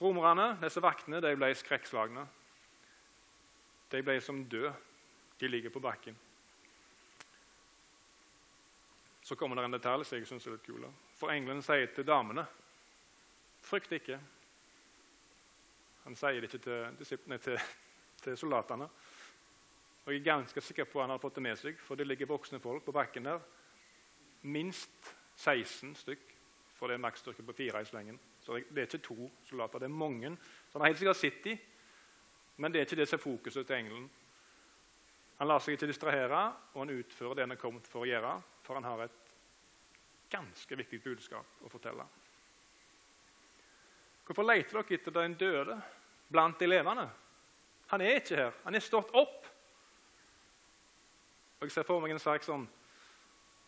Romerne, 0.00 0.46
disse 0.62 0.80
vaktene, 0.80 1.20
de 1.20 1.34
ble 1.36 1.50
skrekkslagne. 1.60 2.24
De 3.92 4.00
ble 4.00 4.16
som 4.24 4.40
døde. 4.48 4.72
De 5.36 5.52
ligger 5.52 5.76
på 5.76 5.84
bakken. 5.84 6.16
Så 9.20 9.36
kommer 9.36 9.60
det 9.60 9.68
en 9.68 9.76
detalj 9.76 10.08
som 10.08 10.16
jeg 10.22 10.32
syns 10.32 10.48
er 10.48 10.56
litt 10.56 10.64
kul. 10.64 10.88
For 11.20 11.36
engelen 11.36 11.60
sier 11.60 11.92
til 11.92 12.08
damene 12.08 12.48
Frykt 13.68 13.92
ikke. 13.92 14.16
Han 16.08 16.16
sier 16.16 16.40
det 16.40 16.48
ikke 16.48 16.64
til, 16.64 17.40
til, 17.44 17.72
til 18.24 18.40
soldatene. 18.40 18.88
Og 20.06 20.14
Jeg 20.14 20.24
er 20.24 20.30
ganske 20.32 20.64
sikker 20.64 20.88
på 20.88 21.02
at 21.02 21.10
han 21.10 21.18
har 21.18 21.20
fått 21.28 21.36
det 21.36 21.50
med 21.52 21.60
seg, 21.60 21.76
for 21.76 22.00
det 22.00 22.08
ligger 22.08 22.32
voksne 22.32 22.64
folk 22.64 22.88
på 22.88 22.96
bakken 22.96 23.28
der 23.28 23.44
minst 24.42 25.14
16 25.36 25.94
stykk, 25.96 26.34
for 26.74 26.90
det 26.90 26.96
er 26.96 27.04
maksstyrke 27.04 27.44
på 27.46 27.54
fire 27.56 27.82
i 27.82 27.88
slengen. 27.88 28.18
Så 28.42 28.58
det 28.58 28.78
er 28.78 28.88
ikke 28.88 28.98
to 28.98 29.30
soldater, 29.46 29.78
det 29.78 29.86
er 29.86 29.94
mange. 29.94 30.36
Så 30.70 30.78
han 30.78 30.82
har 30.82 30.92
helt 30.92 30.98
sikkert 30.98 31.16
sett 31.16 31.44
dem, 31.44 31.58
men 32.56 32.72
det 32.72 32.80
er 32.80 32.86
ikke 32.86 32.98
det 33.00 33.08
som 33.08 33.18
er 33.18 33.22
fokuset 33.22 33.66
til 33.66 33.76
engelen. 33.76 34.10
Han 35.38 35.48
lar 35.48 35.62
seg 35.62 35.76
ikke 35.76 35.88
distrahere, 35.90 36.42
og 36.74 36.82
han 36.84 36.94
utfører 36.94 37.34
det 37.34 37.46
han 37.46 37.54
er 37.54 37.60
kommet 37.60 37.86
for 37.90 38.04
å 38.04 38.10
gjøre, 38.10 38.34
for 38.62 38.78
han 38.78 38.86
har 38.86 39.06
et 39.06 39.32
ganske 40.32 40.76
viktig 40.76 41.00
budskap 41.02 41.64
å 41.64 41.70
fortelle. 41.70 42.04
Hvorfor 44.26 44.46
leter 44.46 44.78
dere 44.78 44.98
etter 44.98 45.16
den 45.16 45.34
døde 45.38 45.80
blant 46.30 46.60
de 46.60 46.68
levende? 46.68 47.08
Han 47.90 48.00
er 48.00 48.20
ikke 48.20 48.38
her. 48.38 48.54
Han 48.64 48.74
er 48.74 48.84
stått 48.84 49.10
opp. 49.18 49.48
Og 51.60 51.66
Jeg 51.66 51.74
ser 51.74 51.86
for 51.86 52.00
meg 52.02 52.14
en 52.14 52.22
sak 52.22 52.46
sånn 52.46 52.64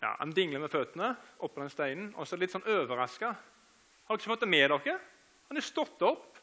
ja, 0.05 0.15
Han 0.19 0.33
dingler 0.37 0.61
med 0.61 0.73
føttene 0.73 1.15
oppå 1.39 1.63
den 1.63 1.73
steinen 1.73 2.13
og 2.19 2.29
så 2.29 2.37
litt 2.37 2.53
sånn 2.53 2.67
overraska. 2.69 3.33
Har 4.05 4.13
dere 4.13 4.21
ikke 4.21 4.33
fått 4.35 4.45
det 4.45 4.51
med 4.53 4.71
dere? 4.75 4.99
Han 5.49 5.61
er 5.61 5.65
stått 5.65 6.03
opp. 6.05 6.41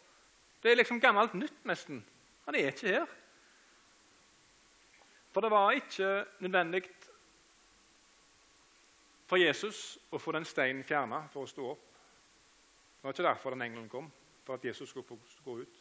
Det 0.61 0.71
er 0.71 0.79
liksom 0.79 1.01
gammelt 1.01 1.35
nytt, 1.37 1.59
nesten. 1.69 2.01
Han 2.47 2.57
er 2.57 2.71
ikke 2.71 2.93
her. 2.95 3.17
For 5.31 5.45
det 5.45 5.51
var 5.53 5.77
ikke 5.77 6.09
nødvendig 6.43 6.83
for 9.29 9.39
Jesus 9.39 9.95
å 10.11 10.19
få 10.19 10.33
den 10.35 10.45
steinen 10.45 10.83
fjerna 10.83 11.21
for 11.31 11.45
å 11.45 11.49
stå 11.49 11.67
opp. 11.71 11.85
Det 12.97 13.07
var 13.07 13.15
ikke 13.15 13.27
derfor 13.29 13.55
den 13.55 13.63
engelen 13.65 13.87
kom, 13.89 14.09
for 14.43 14.57
at 14.57 14.65
Jesus 14.65 14.89
skulle 14.89 15.07
få 15.07 15.17
gå 15.45 15.55
ut. 15.61 15.77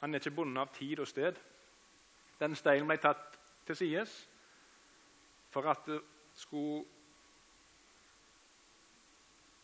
Han 0.00 0.14
er 0.14 0.20
ikke 0.20 0.34
bundet 0.34 0.64
av 0.64 0.72
tid 0.74 1.00
og 1.00 1.08
sted. 1.08 1.36
Den 2.40 2.56
steinen 2.58 2.88
ble 2.88 2.96
tatt 3.00 3.38
til 3.68 3.78
sides 3.78 4.16
for 5.52 5.68
at 5.70 5.86
skulle 6.34 6.84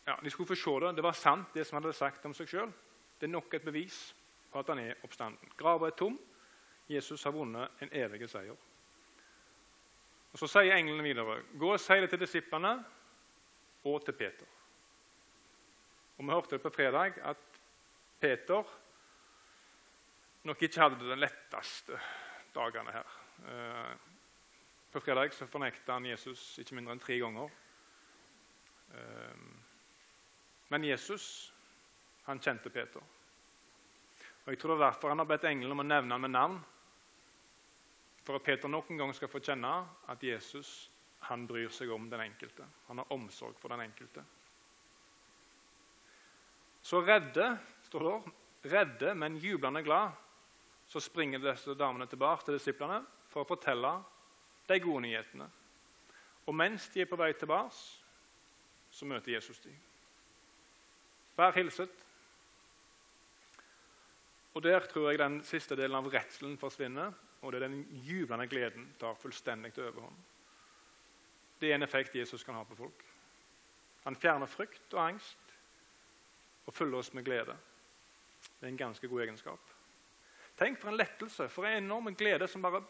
ja, 0.06 0.16
De 0.22 0.30
skulle 0.30 0.46
få 0.46 0.54
se 0.54 0.86
det. 0.86 0.96
Det 0.96 1.02
var 1.02 1.12
sant, 1.12 1.54
det 1.54 1.66
som 1.66 1.76
han 1.76 1.84
hadde 1.84 1.98
sagt 1.98 2.24
om 2.24 2.34
seg 2.34 2.48
sjøl. 2.48 2.72
Det 3.18 3.26
er 3.26 3.32
nok 3.32 3.54
et 3.54 3.64
bevis 3.64 4.14
på 4.52 4.60
at 4.60 4.68
han 4.70 4.78
er 4.78 5.02
oppstanden. 5.02 5.50
Grava 5.58 5.88
er 5.90 5.96
tom. 5.98 6.18
Jesus 6.88 7.24
har 7.26 7.34
vunnet 7.34 7.82
en 7.82 7.90
evig 7.92 8.28
seier. 8.30 8.54
Og 10.32 10.38
Så 10.38 10.46
sier 10.46 10.76
englene 10.76 11.02
videre.: 11.02 11.42
Gå 11.58 11.72
og 11.72 11.80
si 11.80 11.96
det 12.00 12.10
til 12.10 12.20
disiplene 12.20 12.76
og 13.84 14.04
til 14.04 14.12
Peter. 14.12 14.46
Og 16.18 16.24
Vi 16.24 16.30
hørte 16.30 16.50
det 16.50 16.62
på 16.62 16.70
fredag 16.70 17.18
at 17.22 17.60
Peter 18.20 18.62
nok 20.44 20.62
ikke 20.62 20.80
hadde 20.80 20.98
det 21.00 21.10
den 21.10 21.18
letteste 21.18 21.98
dagene 22.54 22.92
her. 22.92 23.16
På 24.96 25.00
fredag 25.00 25.34
så 25.34 25.44
fornekta 25.46 25.92
han 25.92 26.06
Jesus 26.08 26.40
ikke 26.56 26.72
mindre 26.78 26.94
enn 26.96 27.00
tre 27.02 27.18
ganger. 27.20 27.50
Eh, 28.96 29.42
men 30.72 30.86
Jesus 30.88 31.26
han 32.24 32.40
kjente 32.40 32.72
Peter. 32.72 33.04
Og 34.46 34.48
Jeg 34.48 34.62
tror 34.62 34.72
det 34.72 34.78
er 34.78 34.86
derfor 34.86 35.12
han 35.12 35.20
har 35.20 35.28
bedt 35.28 35.44
engelen 35.50 35.76
om 35.76 35.84
å 35.84 35.86
nevne 35.86 36.16
ham 36.16 36.24
med 36.24 36.32
navn 36.32 36.56
for 38.24 38.40
at 38.40 38.46
Peter 38.48 38.72
nok 38.72 38.88
en 38.88 39.04
gang 39.04 39.12
skal 39.12 39.28
få 39.28 39.44
kjenne 39.44 39.74
at 40.08 40.24
Jesus 40.24 40.72
han 41.28 41.44
bryr 41.44 41.68
seg 41.68 41.92
om 41.92 42.08
den 42.08 42.24
enkelte. 42.30 42.64
Han 42.88 43.04
har 43.04 43.12
omsorg 43.12 43.60
for 43.60 43.76
den 43.76 43.84
enkelte. 43.84 44.24
Så 46.80 47.04
redde, 47.04 47.52
står 47.92 48.08
det, 48.08 48.34
redde, 48.72 49.12
men 49.12 49.36
jublende 49.44 49.84
glad, 49.84 50.16
så 50.88 51.04
springer 51.04 51.44
disse 51.50 51.76
damene 51.76 52.08
tilbake 52.08 52.48
til 52.48 52.56
disiplene 52.56 53.02
for 53.28 53.44
å 53.44 53.52
fortelle 53.52 53.98
de 54.68 54.80
gode 54.80 55.02
nyhetene. 55.06 55.50
Og 56.46 56.54
mens 56.54 56.88
de 56.88 57.02
er 57.02 57.10
på 57.10 57.18
vei 57.18 57.32
tilbake, 57.32 57.76
så 58.90 59.04
møter 59.04 59.32
Jesus 59.32 59.58
dem. 59.60 59.74
Vær 61.36 61.52
hilset. 61.56 61.90
Og 64.54 64.62
Der 64.62 64.80
tror 64.80 65.10
jeg 65.10 65.18
den 65.18 65.42
siste 65.44 65.76
delen 65.76 65.96
av 65.98 66.06
redselen 66.08 66.56
forsvinner, 66.58 67.12
og 67.42 67.52
det 67.52 67.62
er 67.62 67.68
den 67.68 67.82
jublende 68.06 68.46
gleden 68.48 68.94
tar 69.00 69.14
fullstendig 69.14 69.74
til 69.74 69.84
overhånd. 69.90 70.16
Det 71.60 71.70
er 71.70 71.74
en 71.74 71.82
effekt 71.82 72.16
Jesus 72.16 72.44
kan 72.44 72.54
ha 72.54 72.62
på 72.64 72.74
folk. 72.74 73.04
Han 74.04 74.16
fjerner 74.16 74.46
frykt 74.46 74.94
og 74.94 75.08
angst 75.08 75.54
og 76.66 76.74
fyller 76.74 76.98
oss 76.98 77.12
med 77.12 77.24
glede. 77.24 77.56
Det 78.60 78.66
er 78.66 78.68
en 78.68 78.76
ganske 78.76 79.08
god 79.08 79.20
egenskap. 79.20 79.60
Tenk 80.56 80.80
for 80.80 80.88
en 80.88 80.96
lettelse, 80.96 81.48
for 81.48 81.66
en 81.66 81.84
enorm 81.84 82.14
glede 82.14 82.48
som 82.48 82.62
bare 82.62 82.80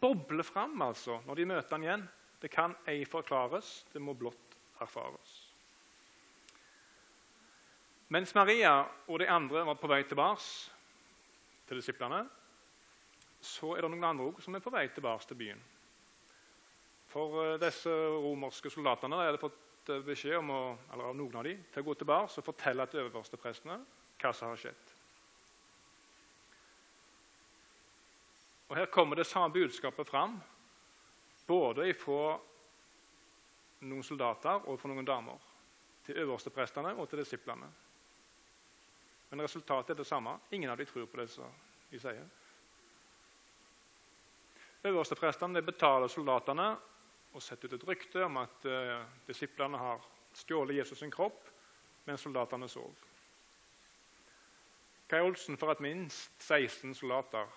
bobler 0.00 0.46
fram 0.46 0.82
altså, 0.82 1.20
når 1.26 1.40
de 1.40 1.48
møter 1.50 1.76
han 1.76 1.86
igjen. 1.86 2.06
Det 2.40 2.50
kan 2.52 2.76
ei 2.90 3.04
forklares, 3.08 3.84
det 3.92 4.02
må 4.02 4.14
blott 4.18 4.56
erfares. 4.82 5.34
Mens 8.12 8.34
Maria 8.36 8.82
og 9.08 9.18
de 9.18 9.28
andre 9.30 9.64
var 9.66 9.78
på 9.80 9.88
vei 9.90 10.02
tilbake 10.06 10.44
til 11.66 11.80
disiplene, 11.80 12.20
så 13.40 13.74
er 13.74 13.84
det 13.84 13.90
noen 13.92 14.10
andre 14.10 14.44
som 14.44 14.54
er 14.56 14.64
på 14.64 14.72
vei 14.72 14.86
tilbake 14.92 15.28
til 15.28 15.40
byen. 15.40 15.62
For 17.10 17.38
uh, 17.40 17.60
disse 17.62 17.90
romerske 17.90 18.72
soldatene 18.72 19.20
hadde 19.20 19.40
fått 19.42 19.90
uh, 19.92 20.00
beskjed 20.04 20.38
om 20.40 20.52
å, 20.52 20.62
eller 20.92 21.16
noen 21.16 21.40
av 21.40 21.46
dem, 21.46 21.64
til 21.72 21.84
å 21.84 21.88
gå 21.88 21.96
tilbake 22.00 22.40
og 22.40 22.46
fortelle 22.46 22.86
til 22.90 23.04
øversteprestene 23.04 23.78
hva 24.20 24.32
som 24.34 24.52
har 24.52 24.60
skjedd. 24.60 24.93
Og 28.68 28.76
Her 28.76 28.86
kommer 28.86 29.16
det 29.16 29.26
samme 29.26 29.52
budskapet 29.52 30.08
fram, 30.08 30.38
både 31.46 31.94
fra 31.94 32.38
noen 33.84 34.02
soldater 34.02 34.64
og 34.68 34.78
fra 34.80 34.88
noen 34.88 35.06
damer. 35.06 35.50
Til 36.04 36.18
øversteprestene 36.20 36.94
og 36.94 37.08
til 37.08 37.20
disiplene. 37.20 37.68
Men 39.30 39.42
resultatet 39.42 39.90
er 39.90 40.00
det 40.00 40.06
samme. 40.06 40.38
Ingen 40.50 40.70
av 40.70 40.76
dem 40.76 40.86
tror 40.86 41.06
på 41.06 41.20
det 41.20 41.28
som 41.32 41.48
de 41.90 42.00
sier. 42.00 42.26
Øversteprestene 44.84 45.62
betaler 45.64 46.12
soldatene 46.12 46.68
og 47.34 47.42
setter 47.42 47.72
ut 47.72 47.78
et 47.78 47.88
rykte 47.88 48.24
om 48.24 48.36
at 48.42 48.68
uh, 48.68 49.00
disiplene 49.26 49.80
har 49.80 50.04
stjålet 50.36 50.76
Jesus' 50.76 51.00
sin 51.00 51.10
kropp 51.10 51.48
mens 52.04 52.20
soldatene 52.20 52.68
sov. 52.68 52.92
Kai 55.08 55.22
Olsen 55.24 55.56
får 55.56 55.70
at 55.74 55.80
minst 55.84 56.42
16 56.42 56.94
soldater 56.94 57.48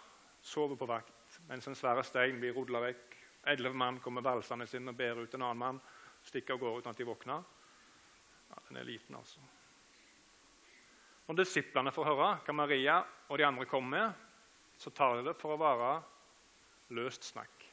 sover 0.47 0.79
på 0.79 0.87
vakt 0.89 1.39
mens 1.49 1.67
en 1.67 1.75
svære 1.75 2.05
stein 2.07 2.39
blir 2.39 2.55
rodla 2.55 2.81
vekk? 2.87 3.17
Elleve 3.47 3.75
mann 3.75 3.99
kommer 4.03 4.23
valsende 4.25 4.67
inn 4.75 4.91
og 4.91 4.95
ber 4.95 5.21
ut 5.23 5.35
en 5.35 5.43
annen 5.43 5.59
mann, 5.59 5.79
stikker 6.23 6.55
av 6.55 6.63
gårde 6.63 6.81
uten 6.81 6.91
at 6.91 6.99
de 6.99 7.07
våkner. 7.07 7.43
Ja, 8.49 8.61
Den 8.67 8.77
er 8.77 8.87
liten, 8.87 9.15
altså. 9.15 9.39
Når 11.27 11.41
disiplene 11.41 11.91
får 11.91 12.07
høre 12.07 12.27
hva 12.43 12.55
Maria 12.55 12.97
og 13.27 13.37
de 13.37 13.45
andre 13.47 13.67
kommer 13.67 13.91
med, 13.97 14.25
så 14.79 14.91
tar 14.95 15.17
de 15.17 15.27
det 15.27 15.35
for 15.39 15.55
å 15.55 15.59
være 15.59 15.93
løst 16.95 17.27
snakk. 17.27 17.65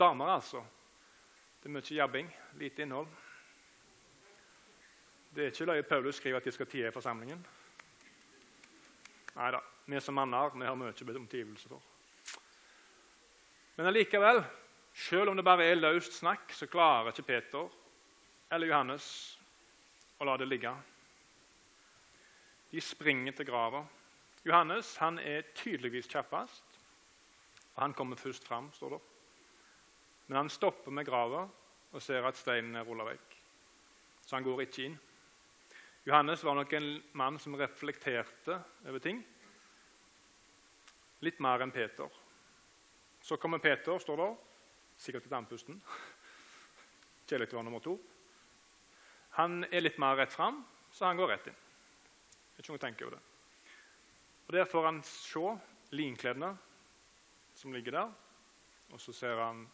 Damer, 0.00 0.34
altså. 0.36 0.64
Det 1.60 1.70
er 1.70 1.76
mye 1.76 1.96
jabbing, 1.96 2.32
lite 2.60 2.84
innhold. 2.84 3.08
Det 5.34 5.44
er 5.46 5.52
ikke 5.52 5.68
løye 5.70 5.86
Paulus 5.88 6.18
skriver 6.20 6.38
at 6.38 6.44
de 6.44 6.52
skal 6.52 6.68
tie 6.70 6.88
i 6.88 6.94
forsamlingen. 6.94 7.40
Nei 9.34 9.48
da, 9.50 9.62
vi 9.84 10.00
som 10.00 10.14
manner 10.14 10.54
vi 10.54 10.66
har 10.66 10.76
mye 10.76 11.16
omgivelse 11.16 11.68
for. 11.68 11.82
Men 13.76 13.86
allikevel, 13.90 14.42
selv 14.94 15.30
om 15.30 15.36
det 15.36 15.44
bare 15.44 15.66
er 15.66 15.80
løst 15.80 16.20
snakk, 16.20 16.52
så 16.54 16.66
klarer 16.70 17.10
ikke 17.10 17.26
Peter 17.26 17.70
eller 18.54 18.70
Johannes 18.70 19.06
å 20.18 20.28
la 20.28 20.36
det 20.38 20.46
ligge. 20.46 20.72
De 22.70 22.80
springer 22.80 23.34
til 23.34 23.46
grava. 23.46 23.82
Johannes 24.44 24.96
han 25.02 25.18
er 25.18 25.50
tydeligvis 25.54 26.08
kjappest. 26.10 26.80
Og 27.74 27.82
Han 27.82 27.94
kommer 27.94 28.16
først 28.16 28.46
fram, 28.46 28.70
står 28.72 28.90
det. 28.90 29.00
Men 30.26 30.36
han 30.36 30.50
stopper 30.50 30.90
med 30.90 31.06
grava 31.06 31.48
og 31.92 32.02
ser 32.02 32.24
at 32.24 32.38
steinen 32.38 32.76
er 32.76 32.86
rulla 32.86 33.04
vekk. 33.08 33.36
Så 34.24 34.36
han 34.36 34.44
går 34.46 34.62
ikke 34.64 34.86
inn. 34.86 34.96
Johannes 36.06 36.44
var 36.44 36.54
nok 36.54 36.72
en 36.72 36.88
mann 37.12 37.38
som 37.38 37.56
reflekterte 37.56 38.58
over 38.86 38.98
ting. 38.98 39.24
Litt 41.24 41.40
mer 41.40 41.64
enn 41.64 41.72
Peter. 41.72 42.10
Så 43.24 43.38
kommer 43.40 43.62
Peter, 43.62 43.98
står 43.98 44.20
der, 44.20 44.34
Sikkert 45.00 45.24
litt 45.26 45.34
andpusten. 45.34 45.80
Kjedelig 47.26 47.50
å 47.50 47.58
være 47.58 47.66
nummer 47.66 47.82
to. 47.82 47.96
Han 49.38 49.64
er 49.66 49.82
litt 49.82 49.98
mer 49.98 50.14
rett 50.20 50.32
fram, 50.32 50.60
så 50.94 51.08
han 51.08 51.18
går 51.18 51.32
rett 51.32 51.48
inn. 51.50 51.56
Ikke 52.54 52.70
om 52.70 52.76
jeg 52.76 52.84
tenker 52.84 53.08
over 53.08 53.16
det. 53.16 53.24
Og 54.44 54.52
Der 54.54 54.68
får 54.70 54.84
han 54.86 55.00
se 55.08 55.46
linkledene 55.96 56.52
som 57.58 57.72
ligger 57.74 57.98
der. 57.98 58.12
Og 58.92 59.00
så 59.00 59.12
ser 59.16 59.40
han 59.40 59.64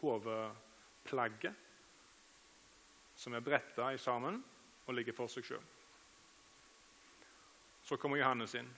hodeplagget 0.00 1.54
som 3.18 3.34
er 3.34 3.44
bretta 3.44 3.90
sammen 3.98 4.42
og 4.86 4.94
ligger 4.94 5.14
for 5.14 5.30
seg 5.30 5.44
sjøl. 5.46 5.62
Så 7.82 7.96
kommer 7.96 8.18
Johannes 8.18 8.54
inn. 8.58 8.68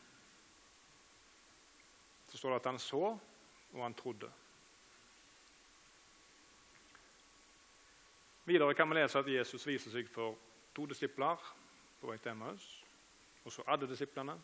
Så 2.30 2.38
står 2.38 2.54
det 2.54 2.60
at 2.60 2.70
han 2.70 2.78
så, 2.78 3.18
og 3.72 3.82
han 3.82 3.94
trodde. 3.94 4.30
Videre 8.44 8.74
kan 8.74 8.88
vi 8.90 8.94
lese 8.94 9.18
at 9.18 9.28
Jesus 9.30 9.66
viser 9.66 9.92
seg 9.92 10.08
for 10.10 10.38
to 10.74 10.86
disipler 10.90 11.42
på 12.00 12.08
vei 12.10 12.16
til 12.18 12.32
Emmaus. 12.32 12.68
Og 13.44 13.52
så 13.52 13.64
alle 13.66 13.88
disiplene, 13.90 14.36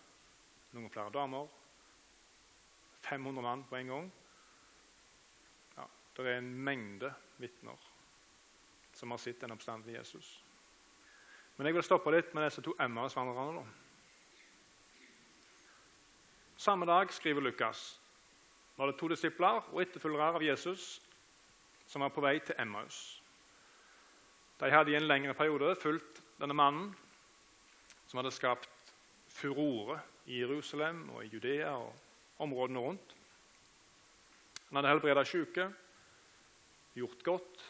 noen 0.75 0.91
flere 0.91 1.15
damer 1.15 1.47
500 3.07 3.43
mann 3.43 3.65
på 3.71 3.77
en 3.77 3.93
gang. 3.93 4.13
Ja, 5.77 5.87
det 6.17 6.27
er 6.27 6.39
en 6.39 6.55
mengde 6.69 7.13
vitner 7.39 7.93
som 8.97 9.11
har 9.13 9.21
sett 9.21 9.41
den 9.41 9.59
til 9.59 9.93
Jesus. 9.95 10.45
Men 11.57 11.67
jeg 11.67 11.75
vil 11.75 11.85
stoppe 11.85 12.11
litt 12.11 12.35
med 12.35 12.45
disse 12.45 12.63
to 12.63 12.75
Emmaus-vandrerne. 12.81 13.63
Samme 16.57 16.87
dag 16.87 17.13
skriver 17.13 17.41
Lukas 17.41 18.01
var 18.77 18.89
det 18.89 18.99
to 19.01 19.09
disipler 19.09 19.61
og 19.73 19.81
etterfølgere 19.83 20.37
av 20.37 20.45
Jesus 20.45 20.87
som 21.89 22.05
var 22.05 22.13
på 22.13 22.25
vei 22.25 22.39
til 22.45 22.57
Emmaus. 22.61 23.21
De 24.61 24.71
hadde 24.73 24.93
i 24.93 24.97
en 24.97 25.09
lengre 25.09 25.35
periode 25.37 25.75
fulgt 25.81 26.23
denne 26.41 26.57
mannen 26.57 26.91
som 28.09 28.21
hadde 28.21 28.33
skapt 28.33 28.93
furore 29.33 29.99
i 30.27 30.41
Jerusalem 30.41 31.05
og 31.13 31.25
i 31.25 31.31
Judea 31.33 31.75
og 31.77 31.93
områdene 32.45 32.81
rundt. 32.81 33.15
Han 34.69 34.81
hadde 34.81 34.95
helbreda 34.95 35.25
syke, 35.29 35.69
gjort 36.97 37.23
godt, 37.25 37.67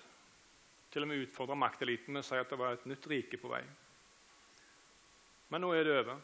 til 0.91 1.05
og 1.05 1.11
med 1.11 1.27
utfordra 1.27 1.59
makteliten 1.59 2.15
med 2.15 2.23
å 2.23 2.27
si 2.27 2.39
at 2.39 2.49
det 2.51 2.59
var 2.59 2.79
et 2.79 2.87
nytt 2.89 3.11
rike 3.11 3.39
på 3.43 3.51
vei. 3.51 3.65
Men 5.51 5.63
nå 5.63 5.75
er 5.75 5.85
det 5.85 5.99
over. 5.99 6.23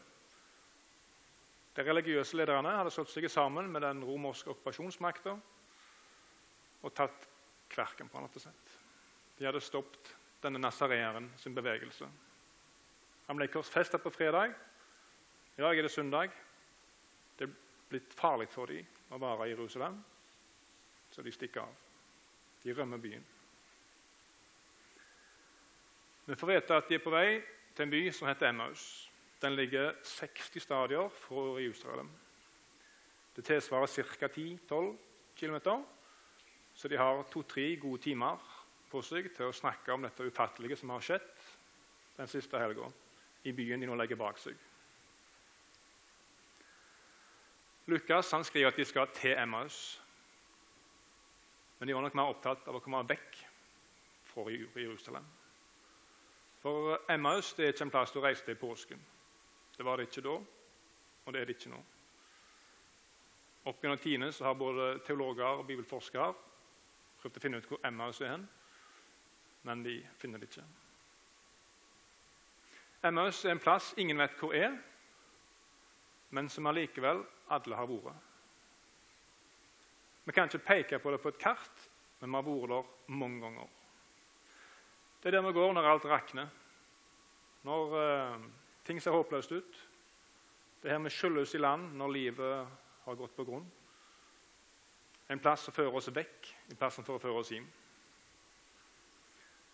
De 1.73 1.83
religiøse 1.83 2.37
lederne 2.37 2.75
hadde 2.77 2.91
slått 2.93 3.09
seg 3.09 3.25
sammen 3.31 3.69
med 3.73 3.81
den 3.81 4.03
romerske 4.05 4.51
okkupasjonsmakta 4.53 5.33
og 6.83 6.93
tatt 6.93 7.27
kverken 7.73 8.11
på 8.11 8.21
og 8.21 8.37
slett. 8.37 8.75
De 9.39 9.47
hadde 9.47 9.61
stoppet 9.63 10.13
denne 10.43 10.61
nasareeren 10.61 11.31
sin 11.39 11.55
bevegelse. 11.55 12.05
Han 13.27 13.39
ble 13.39 13.47
korsfesta 13.49 13.97
på 13.97 14.11
fredag. 14.13 14.53
I 15.57 15.61
dag 15.61 15.77
er 15.77 15.87
det 15.87 15.91
søndag. 15.91 16.33
Det 17.37 17.47
er 17.47 17.55
blitt 17.89 18.13
farlig 18.13 18.49
for 18.51 18.69
dem 18.69 18.85
å 19.13 19.21
være 19.21 19.47
i 19.47 19.53
Jerusalem, 19.53 19.95
så 21.13 21.23
de 21.23 21.31
stikker 21.31 21.63
av. 21.63 21.73
De 22.63 22.73
rømmer 22.73 23.01
byen. 23.01 23.25
Vi 26.25 26.35
får 26.39 26.47
vite 26.53 26.77
at 26.77 26.89
de 26.89 26.95
er 26.95 27.03
på 27.03 27.11
vei 27.11 27.41
til 27.75 27.85
en 27.85 27.91
by 27.91 28.03
som 28.15 28.29
heter 28.29 28.49
Emmaus. 28.49 28.83
Den 29.43 29.55
ligger 29.55 29.93
60 30.03 30.61
stadier 30.63 31.09
fra 31.09 31.59
Jerusalem. 31.59 32.09
Det 33.35 33.45
tilsvarer 33.45 33.87
ca. 33.87 34.27
10-12 34.27 34.95
km, 35.35 35.83
så 36.73 36.87
de 36.87 36.97
har 36.97 37.23
to-tre 37.31 37.75
gode 37.75 38.01
timer 38.01 38.39
på 38.91 39.01
seg 39.01 39.27
til 39.35 39.49
å 39.49 39.55
snakke 39.55 39.91
om 39.93 40.05
dette 40.05 40.23
ufattelige 40.23 40.77
som 40.79 40.93
har 40.93 41.03
skjedd 41.03 41.25
den 42.17 42.29
siste 42.29 42.59
helga 42.61 42.87
i 43.43 43.51
byen 43.51 43.81
de 43.81 43.89
nå 43.89 43.97
legger 43.99 44.15
bak 44.15 44.39
seg. 44.39 44.55
Lukas 47.91 48.31
han 48.31 48.45
skriver 48.47 48.71
at 48.71 48.79
de 48.79 48.85
skal 48.85 49.09
til 49.11 49.35
Emmaus. 49.35 49.79
Men 51.79 51.87
de 51.87 51.95
var 51.95 52.05
nok 52.05 52.15
mer 52.15 52.31
opptatt 52.31 52.67
av 52.67 52.77
å 52.77 52.83
komme 52.85 53.03
vekk 53.09 53.41
fra 54.29 54.45
Jerusalem. 54.53 55.25
For 56.61 57.01
Emmaus 57.11 57.51
det 57.57 57.65
er 57.65 57.75
ikke 57.75 57.89
en 57.89 57.91
plass 57.97 58.15
du 58.15 58.21
reiste 58.23 58.47
til 58.47 58.55
i 58.55 58.61
påsken. 58.61 59.03
Det 59.77 59.85
var 59.85 59.97
det 59.97 60.09
ikke 60.09 60.25
da, 60.25 60.37
og 61.25 61.33
det 61.33 61.41
er 61.41 61.49
det 61.49 61.57
ikke 61.57 61.73
nå. 61.73 61.81
Opp 63.69 63.79
gjennom 63.81 63.99
tidene 64.01 64.31
så 64.35 64.49
har 64.49 64.59
både 64.59 64.99
teologer 65.07 65.61
og 65.61 65.67
bibelforskere 65.67 66.33
prøvd 67.21 67.37
å 67.39 67.43
finne 67.43 67.59
ut 67.61 67.67
hvor 67.71 67.79
Emmaus 67.87 68.19
er 68.21 68.33
hen, 68.33 68.47
men 69.63 69.83
de 69.85 69.95
finner 70.19 70.41
det 70.41 70.49
ikke. 70.49 70.65
Emmaus 73.07 73.39
er 73.45 73.53
en 73.55 73.63
plass 73.63 73.93
ingen 73.99 74.19
vet 74.19 74.35
hvor 74.39 74.55
er, 74.55 74.75
men 76.35 76.49
som 76.51 76.67
allikevel 76.67 77.23
alle 77.55 77.77
har 77.79 77.87
vært. 77.87 78.29
Vi 80.23 80.35
kan 80.35 80.47
ikke 80.47 80.67
peke 80.67 80.99
på 80.99 81.11
det 81.11 81.21
på 81.23 81.31
et 81.31 81.39
kart, 81.39 81.87
men 82.19 82.31
vi 82.31 82.35
har 82.35 82.45
vært 82.47 82.73
der 82.73 83.15
mange 83.15 83.41
ganger. 83.43 83.71
Det 85.23 85.31
er 85.31 85.37
der 85.37 85.47
vi 85.47 85.55
går 85.55 85.73
når 85.75 85.87
alt 85.87 86.05
rakner, 86.11 86.51
når 87.63 87.95
uh, 87.95 88.45
ting 88.83 89.01
ser 89.01 89.11
håpløst 89.15 89.51
ut. 89.51 89.79
Det 90.81 90.91
er 90.91 90.97
her 90.97 91.03
vi 91.05 91.13
skylles 91.13 91.53
i 91.55 91.61
land 91.61 91.93
når 91.95 92.11
livet 92.11 92.67
har 93.05 93.15
gått 93.15 93.35
på 93.35 93.45
grunn. 93.47 93.65
En 95.31 95.39
plass 95.39 95.63
som 95.65 95.73
fører 95.73 95.95
oss 95.95 96.11
vekk, 96.11 96.49
en 96.69 96.79
plass 96.79 96.99
som 96.99 97.05
fører 97.07 97.39
oss 97.39 97.51
hjem. 97.53 97.67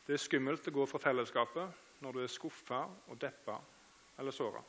Det 0.06 0.14
er 0.14 0.22
skummelt 0.22 0.68
å 0.70 0.74
gå 0.74 0.86
fra 0.90 1.02
fellesskapet 1.02 2.02
når 2.04 2.16
du 2.16 2.22
er 2.24 2.32
skuffa 2.32 2.84
og 3.10 3.18
deppa 3.22 3.58
eller 4.20 4.34
såra. 4.34 4.62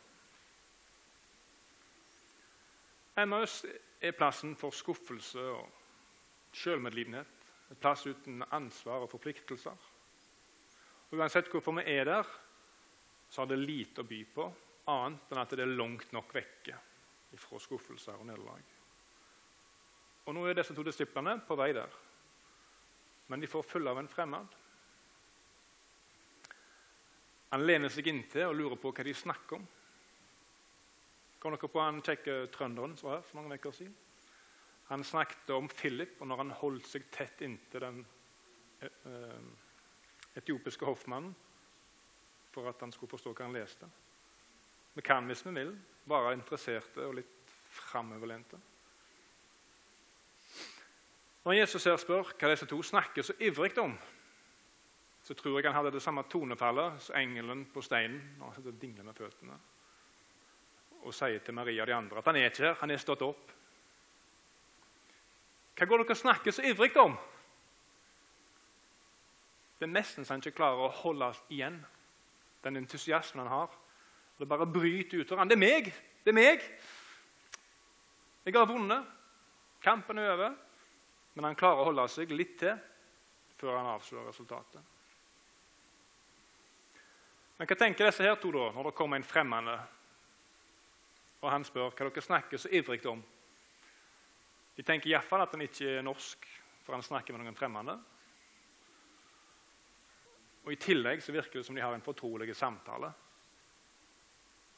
Emmaus 3.20 3.64
er 4.00 4.16
plassen 4.16 4.54
for 4.56 4.72
skuffelse 4.74 5.42
og 5.52 6.56
sjølmedlidenhet. 6.56 7.36
En 7.70 7.78
plass 7.78 8.06
uten 8.06 8.42
ansvar 8.50 9.04
og 9.04 9.10
forpliktelser. 9.12 9.76
Uansett 11.12 11.50
hvorfor 11.50 11.76
vi 11.78 11.84
er 11.90 12.04
der, 12.08 12.30
så 13.30 13.40
har 13.42 13.46
det 13.46 13.60
lite 13.62 14.02
å 14.02 14.08
by 14.10 14.20
på, 14.34 14.46
annet 14.90 15.30
enn 15.30 15.38
at 15.38 15.52
det 15.54 15.62
er 15.62 15.78
langt 15.78 16.10
nok 16.12 16.32
vekke 16.34 16.76
fra 17.38 17.60
skuffelser 17.62 18.18
og 18.18 18.26
nederlag. 18.26 18.62
Og 20.26 20.34
Nå 20.34 20.46
er 20.46 20.56
disse 20.58 20.74
to 20.74 20.82
disiplene 20.86 21.36
på 21.46 21.56
vei 21.58 21.70
der, 21.76 21.92
men 23.30 23.42
de 23.42 23.50
får 23.50 23.66
følge 23.66 23.92
av 23.92 24.00
en 24.00 24.10
fremmed. 24.10 24.56
Han 27.54 27.66
lener 27.66 27.90
seg 27.90 28.10
inntil 28.10 28.48
og 28.48 28.56
lurer 28.58 28.80
på 28.82 28.90
hva 28.94 29.06
de 29.06 29.14
snakker 29.14 29.58
om. 29.58 29.68
Kom 31.40 31.54
dere 31.54 31.70
på 31.72 31.82
han 31.82 32.02
kjekke 32.04 32.34
trønderen 32.52 32.96
som 32.98 33.08
var 33.08 33.20
her 33.20 33.28
for 33.28 33.38
mange 33.38 33.58
uker 33.58 33.74
siden? 33.74 33.94
Han 34.90 35.06
snakket 35.06 35.52
om 35.54 35.70
Philip, 35.70 36.16
og 36.18 36.26
når 36.26 36.42
han 36.42 36.56
holdt 36.58 36.90
seg 36.90 37.06
tett 37.14 37.44
inntil 37.46 37.84
den 37.86 38.02
eh, 38.82 39.06
eh, 39.06 40.40
etiopiske 40.42 40.86
hoffmannen 40.86 41.30
for 42.50 42.68
at 42.68 42.80
han 42.80 42.92
skulle 42.92 43.10
forstå 43.10 43.32
hva 43.34 43.46
han 43.46 43.56
leste. 43.56 43.88
Vi 44.94 45.02
kan, 45.06 45.26
hvis 45.26 45.44
vi 45.46 45.54
vil, 45.54 45.74
være 46.10 46.34
interesserte 46.34 47.06
og 47.06 47.14
litt 47.20 47.54
framoverlente. 47.70 48.58
Når 51.44 51.56
Jesus 51.56 51.86
her 51.88 51.96
spør 51.96 52.34
hva 52.34 52.50
disse 52.50 52.68
to 52.68 52.82
snakker 52.84 53.24
så 53.24 53.36
ivrig 53.40 53.78
om, 53.80 53.94
så 55.22 55.34
tror 55.34 55.60
jeg 55.60 55.68
han 55.68 55.76
hadde 55.78 55.94
det 55.94 56.02
samme 56.02 56.24
tonefallet 56.28 57.00
som 57.04 57.16
engelen 57.16 57.64
på 57.72 57.82
steinen 57.84 58.20
når 58.40 58.56
han 58.56 58.80
dingler 58.80 59.06
med 59.06 59.16
føttene 59.16 59.58
og 61.00 61.14
sier 61.16 61.40
til 61.44 61.56
Maria 61.56 61.84
og 61.84 61.88
de 61.88 61.94
andre 61.96 62.20
at 62.20 62.28
han 62.28 62.36
er 62.36 62.50
ikke 62.50 62.64
her, 62.66 62.74
han 62.80 62.90
er 62.90 63.00
stått 63.00 63.22
opp. 63.24 63.52
Hva 65.78 65.86
går 65.88 66.02
dere 66.02 66.12
og 66.12 66.20
snakker 66.20 66.52
så 66.52 66.64
ivrig 66.68 66.92
om? 67.00 67.14
Det 69.78 69.86
er 69.86 69.94
nesten 69.94 70.26
så 70.26 70.34
han 70.34 70.44
ikke 70.44 70.58
klarer 70.58 70.84
å 70.84 70.92
holde 71.00 71.30
igjen 71.48 71.78
den 72.64 72.80
entusiasmen 72.80 73.46
han 73.46 73.52
har. 73.52 73.76
Det 74.38 74.48
bare 74.48 74.66
bryter 74.66 75.20
ut 75.20 75.32
av 75.32 75.42
ham. 75.42 75.48
Det 75.48 75.56
er 75.58 75.62
meg! 75.62 75.92
Det 76.24 76.32
er 76.32 76.36
meg! 76.36 76.64
Jeg 78.44 78.56
har 78.56 78.68
vunnet. 78.68 79.06
Kampen 79.84 80.18
er 80.18 80.32
over. 80.34 80.56
Men 81.34 81.50
han 81.50 81.58
klarer 81.58 81.82
å 81.82 81.90
holde 81.90 82.08
seg 82.10 82.32
litt 82.34 82.56
til 82.60 82.76
før 83.60 83.76
han 83.76 83.92
avslører 83.92 84.30
resultatet. 84.30 84.80
Men 87.58 87.68
hva 87.68 87.76
tenker 87.76 88.08
disse 88.08 88.24
her 88.24 88.38
to 88.40 88.50
da, 88.54 88.70
når 88.72 88.88
det 88.88 88.96
kommer 88.96 89.20
en 89.20 89.26
fremmede 89.26 89.76
og 91.40 91.48
han 91.48 91.64
spør 91.64 91.92
hva 91.94 92.08
dere 92.08 92.24
snakker 92.24 92.60
så 92.60 92.70
ivrig 92.72 93.00
om. 93.08 93.20
De 94.76 94.84
tenker 94.84 95.10
iallfall 95.10 95.44
at 95.44 95.54
han 95.56 95.64
ikke 95.64 95.96
er 95.98 96.04
norsk, 96.04 96.46
for 96.84 96.96
han 96.96 97.04
snakker 97.04 97.34
med 97.34 97.44
noen 97.44 97.56
fremmede. 97.56 97.96
Og 100.64 100.72
I 100.74 100.80
tillegg 100.80 101.22
så 101.24 101.32
virker 101.32 101.60
det 101.60 101.66
som 101.66 101.76
de 101.76 101.82
har 101.84 101.94
en 101.96 102.04
fortrolig 102.04 102.54
samtale. 102.56 103.12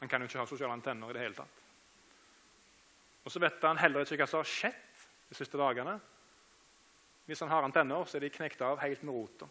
Han 0.03 0.11
kan 0.11 0.23
jo 0.23 0.29
ikke 0.31 0.43
ha 0.43 0.47
sosiale 0.51 0.75
antenner 0.75 1.11
i 1.11 1.17
det 1.17 1.25
hele 1.25 1.39
tatt. 1.39 1.59
Og 3.23 3.31
så 3.31 3.43
vet 3.43 3.63
han 3.63 3.79
heller 3.79 4.03
ikke 4.03 4.19
hva 4.23 4.31
som 4.31 4.43
har 4.43 4.51
skjedd 4.51 5.03
de 5.29 5.39
siste 5.39 5.59
dagene. 5.59 5.95
Hvis 7.27 7.43
han 7.45 7.53
har 7.53 7.67
antenner, 7.67 8.05
så 8.05 8.19
er 8.19 8.27
de 8.27 8.33
knekt 8.35 8.63
av 8.67 8.81
helt 8.83 9.03
med 9.07 9.15
rota. 9.15 9.47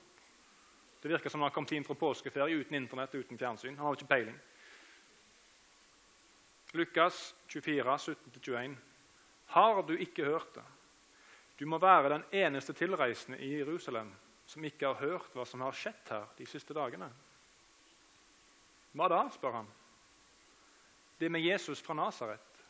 Det 1.01 1.09
virker 1.09 1.31
som 1.31 1.41
han 1.41 1.49
har 1.49 1.55
kommet 1.55 1.71
inn 1.73 1.87
fra 1.87 1.97
påskeferie 1.97 2.59
uten 2.59 2.77
Internett 2.77 3.15
uten 3.15 3.39
fjernsyn. 3.39 3.77
Han 3.77 3.87
har 3.87 3.97
ikke 3.97 4.11
peiling. 4.11 4.35
Lukas 6.77 7.33
24, 7.47 7.95
17-21. 7.97 8.75
Har 9.55 9.81
du 9.83 9.95
ikke 9.97 10.27
hørt 10.27 10.53
det? 10.55 10.67
Du 11.57 11.65
må 11.65 11.79
være 11.81 12.13
den 12.13 12.23
eneste 12.43 12.73
tilreisende 12.73 13.39
i 13.39 13.57
Jerusalem 13.57 14.11
som 14.51 14.65
ikke 14.67 14.89
har 14.89 14.99
hørt 14.99 15.35
hva 15.35 15.45
som 15.47 15.63
har 15.63 15.75
skjedd 15.75 16.09
her 16.11 16.25
de 16.35 16.47
siste 16.49 16.75
dagene. 16.75 17.07
Hva 18.91 19.07
da? 19.07 19.21
spør 19.31 19.61
han. 19.61 19.69
Det 21.21 21.29
med 21.31 21.45
Jesus 21.45 21.79
fra 21.85 21.95
Nasaret, 21.95 22.63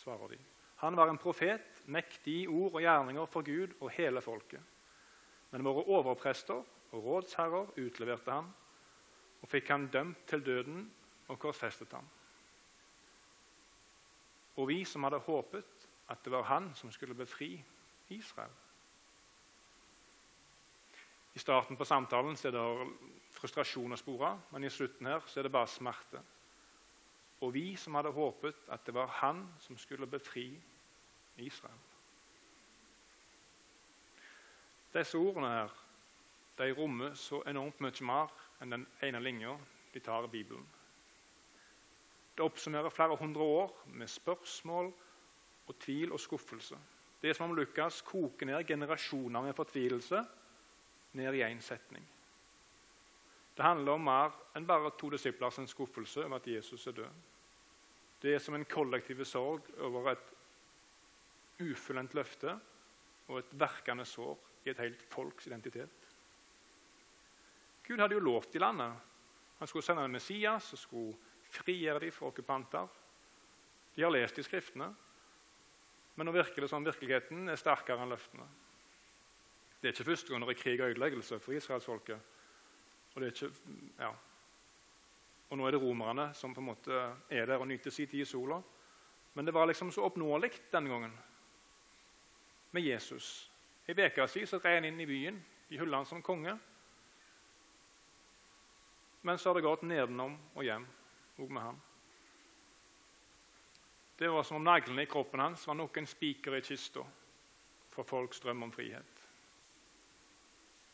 svarer 0.00 0.32
de. 0.32 0.38
Han 0.82 0.96
var 0.96 1.10
en 1.10 1.20
profet, 1.20 1.82
mektig 1.84 2.38
i 2.44 2.48
ord 2.48 2.78
og 2.78 2.80
gjerninger 2.82 3.28
for 3.30 3.44
Gud 3.46 3.76
og 3.80 3.92
hele 3.92 4.22
folket. 4.24 4.62
Men 5.52 5.66
våre 5.66 5.84
overprester 5.84 6.62
og 6.92 7.04
rådsherrer 7.04 7.76
utleverte 7.82 8.32
ham 8.32 8.48
og 9.42 9.50
fikk 9.50 9.68
han 9.74 9.88
dømt 9.92 10.24
til 10.30 10.44
døden 10.46 10.86
og 11.28 11.38
korsfestet 11.42 11.92
ham. 11.92 12.08
Og 14.56 14.68
vi 14.68 14.82
som 14.88 15.04
hadde 15.04 15.20
håpet 15.26 15.88
at 16.08 16.24
det 16.24 16.32
var 16.32 16.48
han 16.48 16.72
som 16.78 16.90
skulle 16.92 17.18
befri 17.18 17.56
Israel. 18.08 18.52
I 21.34 21.38
starten 21.38 21.76
på 21.76 21.84
samtalen 21.88 22.36
er 22.44 22.52
det 22.52 22.64
frustrasjon 23.32 23.94
å 23.94 23.98
spore, 24.00 24.34
men 24.52 24.64
i 24.64 24.70
slutten 24.70 25.08
her 25.08 25.24
er 25.36 25.46
det 25.46 25.52
bare 25.52 25.70
smerte. 25.70 26.20
Og 27.42 27.54
vi 27.54 27.72
som 27.76 27.96
hadde 27.96 28.12
håpet 28.14 28.68
at 28.70 28.84
det 28.86 28.94
var 28.94 29.08
han 29.22 29.46
som 29.58 29.78
skulle 29.80 30.06
befri 30.06 30.50
Israel. 31.40 31.80
Disse 34.92 35.18
ordene 35.18 35.48
her, 35.48 35.72
de 36.58 36.68
rommer 36.76 37.14
så 37.16 37.40
enormt 37.48 37.80
mye 37.80 38.04
mer 38.04 38.32
enn 38.60 38.76
den 38.76 38.84
ene 39.02 39.22
linja 39.24 39.56
de 39.94 40.02
tar 40.04 40.28
i 40.28 40.32
Bibelen. 40.34 40.66
Det 42.36 42.44
oppsummerer 42.44 42.92
flere 42.92 43.16
hundre 43.16 43.42
år 43.42 43.72
med 43.86 44.08
spørsmål 44.08 44.92
og 45.68 45.78
tvil 45.80 46.12
og 46.12 46.20
skuffelse. 46.20 46.76
Det 47.22 47.30
er 47.30 47.36
som 47.38 47.50
om 47.50 47.56
Lukas 47.56 48.02
koker 48.04 48.48
ned 48.48 48.64
generasjoner 48.68 49.48
med 49.48 49.56
fortvilelse 49.56 50.22
ned 51.18 51.34
i 51.34 51.44
én 51.44 51.60
setning. 51.60 52.04
Det 53.56 53.64
handler 53.64 53.92
om 53.92 54.04
mer 54.04 54.36
enn 54.56 54.66
bare 54.66 54.94
to 54.96 55.10
disiplers 55.12 55.58
en 55.60 55.68
skuffelse 55.68 56.24
over 56.24 56.38
at 56.38 56.48
Jesus 56.48 56.86
er 56.88 56.96
død. 56.96 57.20
Det 58.22 58.34
er 58.34 58.40
som 58.40 58.54
en 58.54 58.64
kollektiv 58.64 59.24
sorg 59.28 59.66
over 59.82 60.12
et 60.12 60.30
ufullendt 61.60 62.14
løfte 62.14 62.54
og 63.28 63.38
et 63.38 63.52
verkende 63.60 64.06
sår 64.08 64.38
i 64.64 64.70
et 64.70 64.80
helt 64.80 65.02
folks 65.10 65.46
identitet. 65.50 66.08
Gud 67.82 67.98
hadde 67.98 68.14
jo 68.14 68.24
lovt 68.24 68.54
i 68.54 68.62
landet. 68.62 68.94
Han 69.58 69.68
skulle 69.68 69.84
sende 69.84 70.04
en 70.06 70.14
Messias 70.14 70.72
og 70.72 70.78
skulle 70.78 71.16
frigjøre 71.52 72.00
dem 72.00 72.14
fra 72.14 72.30
okkupanter. 72.30 72.88
De 73.94 74.02
har 74.02 74.10
lest 74.14 74.38
i 74.38 74.44
Skriftene, 74.46 74.88
men 76.14 76.28
nå 76.28 76.32
virker 76.32 76.64
det 76.64 76.70
som 76.70 76.84
virkeligheten 76.84 77.50
er 77.50 77.60
sterkere 77.60 78.04
enn 78.04 78.12
løftene. 78.12 78.46
Det 79.82 79.88
er 79.88 79.92
ikke 79.92 80.04
første 80.04 80.30
gang 80.30 80.44
det 80.46 80.54
er 80.54 80.62
krig 80.62 80.80
og 80.80 80.90
ødeleggelse 80.90 81.38
for 81.40 81.52
israelsfolket. 81.52 82.20
Og, 83.14 83.22
ja. 83.98 84.10
og 85.50 85.58
nå 85.58 85.66
er 85.66 85.74
det 85.74 85.82
romerne 85.82 86.28
som 86.34 86.54
på 86.54 86.60
en 86.60 86.66
måte 86.70 87.00
er 87.30 87.46
der 87.46 87.58
og 87.58 87.66
nyter 87.68 87.90
sin 87.90 88.06
tid 88.06 88.22
i 88.22 88.24
sola. 88.24 88.60
Men 89.34 89.46
det 89.46 89.54
var 89.54 89.66
liksom 89.66 89.90
så 89.90 90.04
oppnåelig 90.06 90.52
denne 90.72 90.90
gangen 90.90 91.18
med 92.70 92.82
Jesus. 92.82 93.50
I 93.88 93.92
uke 93.92 94.28
siden 94.28 94.60
red 94.64 94.74
han 94.74 94.84
inn 94.84 95.00
i 95.00 95.06
byen. 95.06 95.44
De 95.68 95.78
hylla 95.78 95.96
han 95.96 96.06
som 96.06 96.22
konge. 96.22 96.58
Men 99.22 99.38
så 99.38 99.48
har 99.48 99.54
det 99.54 99.66
gått 99.66 99.82
nedenom 99.82 100.38
og 100.54 100.64
hjem 100.64 100.86
òg 101.42 101.50
med 101.50 101.62
ham. 101.62 101.80
Det 104.18 104.30
var 104.30 104.42
som 104.46 104.60
om 104.60 104.64
neglene 104.64 105.02
i 105.02 105.10
kroppen 105.10 105.40
hans 105.40 105.66
var 105.66 105.74
nok 105.74 105.96
en 105.98 106.06
spiker 106.06 106.54
i 106.54 106.62
kista 106.62 107.02
for 107.90 108.06
folks 108.06 108.40
drøm 108.40 108.62
om 108.62 108.72
frihet. 108.72 109.21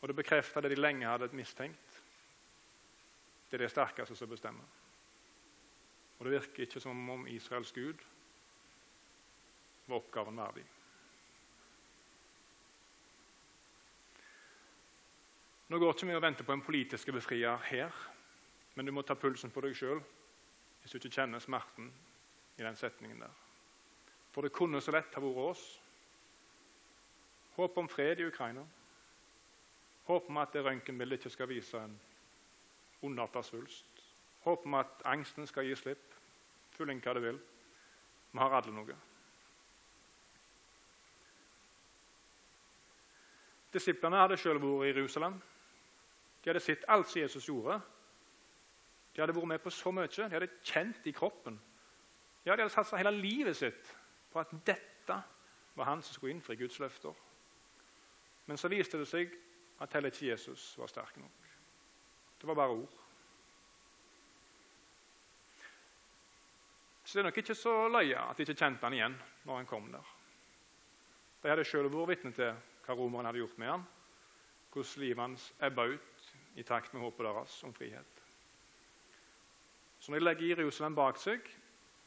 Og 0.01 0.07
det 0.07 0.15
bekrefter 0.15 0.61
det 0.61 0.71
de 0.71 0.81
lenge 0.81 1.07
hadde 1.07 1.29
mistenkt. 1.35 2.01
Det 3.49 3.57
er 3.57 3.65
det 3.65 3.71
sterkeste 3.71 4.15
som 4.15 4.29
bestemmer. 4.29 4.65
Og 6.19 6.25
det 6.25 6.35
virker 6.35 6.65
ikke 6.65 6.79
som 6.83 7.09
om 7.09 7.27
Israels 7.27 7.71
gud 7.71 8.03
var 9.87 9.97
oppgaven 9.97 10.37
verdig. 10.37 10.65
Nå 15.69 15.77
går 15.77 15.93
ikke 15.93 16.07
vi 16.09 16.15
å 16.17 16.21
vente 16.21 16.45
på 16.45 16.53
en 16.53 16.65
politisk 16.65 17.11
befrier 17.13 17.59
her, 17.69 17.93
men 18.75 18.85
du 18.85 18.91
må 18.93 19.03
ta 19.05 19.13
pulsen 19.17 19.51
på 19.53 19.61
deg 19.61 19.75
sjøl 19.77 20.01
hvis 20.81 20.93
du 20.93 20.97
ikke 20.97 21.19
kjenner 21.19 21.41
smerten 21.43 21.91
i 22.57 22.63
den 22.63 22.77
setningen 22.79 23.21
der. 23.21 23.33
For 24.33 24.45
det 24.45 24.55
kunne 24.55 24.81
så 24.81 24.93
lett 24.95 25.13
ha 25.13 25.21
vært 25.21 25.41
oss. 25.43 25.63
Håp 27.57 27.77
om 27.77 27.89
fred 27.91 28.21
i 28.21 28.27
Ukraina. 28.29 28.63
Håp 30.09 30.29
vi 30.29 30.39
at 30.41 30.53
det 30.53 30.63
røntgenbildet 30.65 31.19
ikke 31.19 31.29
skal 31.29 31.49
vise 31.51 31.77
en 31.77 31.99
ondarta 33.05 33.43
svulst. 33.45 33.99
Håper 34.41 34.69
vi 34.69 34.79
at 34.79 35.03
angsten 35.05 35.47
skal 35.47 35.67
gi 35.67 35.75
slipp. 35.77 36.15
Fyll 36.73 36.89
inn 36.89 37.01
hva 37.03 37.13
du 37.13 37.19
vil. 37.21 37.37
Vi 38.31 38.41
har 38.41 38.55
alle 38.57 38.73
noe. 38.73 38.95
Disiplene 43.73 44.17
hadde 44.23 44.37
selv 44.41 44.63
vært 44.63 44.87
i 44.87 44.93
Jerusalem. 44.95 45.35
De 46.41 46.49
hadde 46.49 46.63
sett 46.63 46.87
alt 46.89 47.09
som 47.09 47.21
Jesus 47.21 47.45
gjorde. 47.45 47.77
De 49.13 49.21
hadde 49.21 49.35
vært 49.35 49.51
med 49.51 49.61
på 49.61 49.73
så 49.73 49.91
mye. 49.93 50.09
De 50.09 50.25
hadde 50.33 50.49
kjent 50.63 51.05
i 51.05 51.13
kroppen. 51.13 51.59
Ja, 52.45 52.55
De 52.55 52.63
hadde 52.63 52.73
satsa 52.73 52.97
hele 52.97 53.11
livet 53.13 53.57
sitt 53.57 53.93
på 54.31 54.41
at 54.41 54.49
dette 54.65 55.19
var 55.75 55.85
han 55.85 56.01
som 56.01 56.17
skulle 56.17 56.33
innfri 56.33 56.55
Guds 56.55 56.79
løfter. 56.79 57.13
Men 58.47 58.57
så 58.57 58.71
viste 58.73 58.97
det 58.97 59.07
seg 59.07 59.37
at 59.79 59.93
heller 59.93 60.11
ikke 60.11 60.31
Jesus 60.31 60.77
var 60.77 60.87
sterk 60.87 61.17
nok. 61.17 61.51
Det 62.41 62.47
var 62.47 62.55
bare 62.55 62.69
ord. 62.69 62.97
Så 67.03 67.17
det 67.17 67.23
er 67.23 67.29
nok 67.29 67.37
ikke 67.37 67.55
så 67.55 67.87
løye 67.87 68.17
at 68.21 68.37
de 68.37 68.43
ikke 68.45 68.59
kjente 68.59 68.85
han 68.85 68.93
igjen 68.93 69.15
når 69.43 69.55
han 69.57 69.65
kom 69.65 69.91
der. 69.91 70.15
De 71.43 71.49
hadde 71.49 71.65
selv 71.65 71.89
vært 71.93 72.11
vitne 72.11 72.31
til 72.35 72.51
hva 72.85 72.95
romerne 72.95 73.31
hadde 73.31 73.41
gjort 73.41 73.57
med 73.57 73.71
ham, 73.71 73.85
hvordan 74.73 75.03
livet 75.03 75.23
hans 75.23 75.47
ebba 75.65 75.87
ut 75.89 76.29
i 76.55 76.63
takt 76.63 76.93
med 76.93 77.01
håpet 77.01 77.25
deres 77.25 77.63
om 77.63 77.73
frihet. 77.73 78.23
Så 79.99 80.11
når 80.11 80.19
de 80.19 80.25
legger 80.25 80.61
Jerusalem 80.61 80.95
bak 80.95 81.17
seg, 81.17 81.49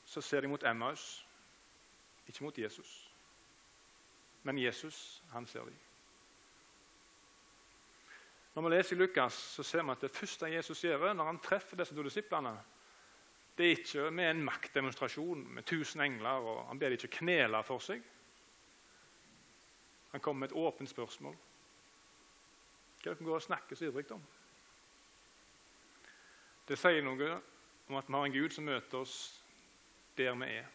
så 0.05 0.21
ser 0.21 0.41
de 0.41 0.51
mot 0.53 0.65
Emmaus, 0.65 1.27
ikke 2.27 2.45
mot 2.45 2.59
Jesus. 2.59 2.93
Men 4.43 4.59
Jesus, 4.59 5.23
han 5.33 5.47
ser 5.47 5.65
de. 5.65 5.75
Når 8.55 8.63
vi 8.63 8.71
leser 8.75 8.97
i 8.97 8.99
Lukas, 9.01 9.33
så 9.57 9.65
ser 9.65 9.83
vi 9.83 9.95
at 9.95 10.01
det 10.05 10.13
første 10.13 10.51
Jesus 10.53 10.85
gjør 10.85 11.13
når 11.15 11.31
han 11.31 11.41
treffer 11.41 11.79
disse 11.81 11.95
to 11.97 12.05
disiplene, 12.05 12.53
det 13.57 13.67
er 13.67 13.77
ikke 13.77 14.11
med 14.11 14.31
en 14.31 14.45
maktdemonstrasjon 14.45 15.45
med 15.55 15.65
tusen 15.69 16.01
engler, 16.01 16.41
og 16.41 16.67
han 16.69 16.79
ber 16.79 16.89
dem 16.93 17.01
ikke 17.01 17.19
knele 17.19 17.63
for 17.65 17.85
seg. 17.85 18.03
Han 20.13 20.21
kommer 20.21 20.41
med 20.41 20.53
et 20.53 20.57
åpent 20.57 20.89
spørsmål. 20.89 21.37
Hva 23.03 23.11
er 23.11 23.15
dere 23.17 23.27
går 23.27 23.37
og 23.37 23.45
snakker 23.45 23.77
så 23.77 23.89
ivrig 23.89 24.07
om? 24.15 24.23
Det 26.69 26.79
sier 26.79 27.05
noe 27.05 27.31
om 27.89 27.97
at 27.99 28.09
vi 28.09 28.15
har 28.15 28.27
en 28.29 28.37
Gud 28.37 28.53
som 28.55 28.69
møter 28.69 29.01
oss 29.01 29.17
der 30.17 30.37
vi 30.39 30.49
er. 30.61 30.69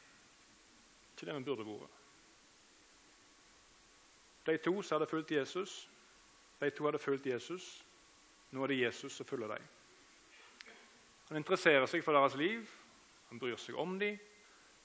Ikke 1.14 1.30
der 1.30 1.38
vi 1.38 1.46
burde 1.46 1.66
vært. 1.66 1.94
De 4.48 4.58
to 4.64 4.82
som 4.82 4.96
hadde 4.96 5.10
fulgt 5.10 5.32
Jesus, 5.32 5.90
de 6.60 6.70
to 6.70 6.86
hadde 6.86 7.00
fulgt 7.00 7.26
Jesus. 7.26 7.86
Nå 8.52 8.64
er 8.64 8.68
det 8.72 8.80
Jesus 8.80 9.14
som 9.14 9.26
følger 9.26 9.48
dem. 9.54 9.68
Han 11.28 11.38
interesserer 11.38 11.86
seg 11.86 12.04
for 12.04 12.16
deres 12.16 12.38
liv, 12.40 12.64
han 13.30 13.40
bryr 13.40 13.60
seg 13.60 13.76
om 13.76 13.98
dem. 14.00 14.18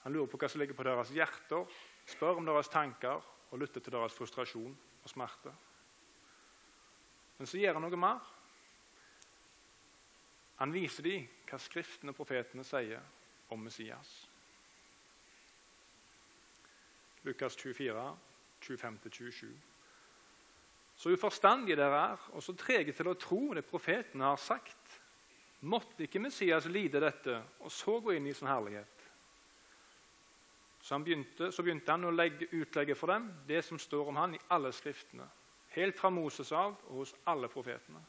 Han 0.03 0.13
lurer 0.13 0.27
på 0.27 0.41
hva 0.43 0.49
som 0.51 0.59
ligger 0.59 0.75
på 0.75 0.87
deres 0.87 1.13
hjerter, 1.15 1.69
spør 2.11 2.41
om 2.41 2.49
deres 2.49 2.69
tanker 2.69 3.23
og 3.53 3.61
lytter 3.63 3.81
til 3.81 3.95
deres 3.95 4.17
frustrasjon 4.19 4.75
og 5.03 5.11
smerte. 5.11 5.53
Men 7.39 7.47
så 7.47 7.61
gjør 7.61 7.79
han 7.79 7.87
noe 7.87 8.01
mer. 8.01 8.33
Han 10.59 10.75
viser 10.75 11.07
dem 11.07 11.31
hva 11.47 11.59
Skriftene 11.63 12.13
og 12.13 12.19
profetene 12.19 12.65
sier 12.67 13.03
om 13.55 13.63
Messias. 13.63 14.11
Lukas 17.23 17.55
24, 17.57 18.07
25-27. 18.63 19.72
Så 21.03 21.11
uforstandige 21.11 21.75
dere 21.75 22.01
er, 22.13 22.27
og 22.31 22.43
så 22.47 22.53
trege 22.55 22.93
til 22.95 23.09
å 23.11 23.17
tro 23.19 23.41
det 23.57 23.65
profetene 23.67 24.29
har 24.29 24.39
sagt. 24.39 25.01
Måtte 25.67 26.05
ikke 26.07 26.23
Messias 26.23 26.69
lide 26.71 27.01
dette, 27.03 27.41
og 27.59 27.73
så 27.75 27.97
gå 27.99 28.15
inn 28.15 28.29
i 28.31 28.35
sin 28.39 28.47
herlighet? 28.47 29.09
Så, 30.79 31.01
begynte, 31.03 31.51
så 31.51 31.67
begynte, 31.67 31.91
han 31.91 32.07
å 32.07 32.15
legge, 32.15 32.47
utlegge 32.55 32.95
for 32.99 33.11
dem 33.11 33.27
det 33.51 33.65
som 33.67 33.83
står 33.83 34.13
om 34.13 34.23
han 34.23 34.39
i 34.39 34.43
alle 34.55 34.71
skriftene, 34.75 35.27
helt 35.75 35.99
fra 35.99 36.11
Moses 36.15 36.55
av 36.55 36.79
og 36.87 37.03
hos 37.03 37.17
alle 37.31 37.51
profetene. 37.51 38.03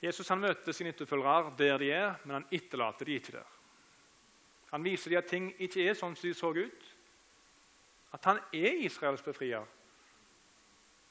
Jesus 0.00 0.28
han 0.32 0.40
møter 0.40 0.72
sine 0.76 0.96
etterfølgere 0.96 1.52
der 1.60 1.84
de 1.84 1.92
er, 1.92 2.10
men 2.24 2.38
han 2.38 2.50
etterlater 2.52 3.08
de 3.08 3.20
ikke 3.20 3.36
der. 3.36 3.54
Han 4.72 4.84
viser 4.84 5.12
dem 5.12 5.20
at 5.20 5.32
ting 5.36 5.52
ikke 5.68 5.84
er 5.84 5.96
sånn 5.96 6.16
som 6.16 6.28
de 6.28 6.36
så 6.36 6.56
ut. 6.56 6.92
At 8.16 8.24
han 8.32 8.40
er 8.56 8.84
Israels 8.88 9.24
befrier, 9.24 9.68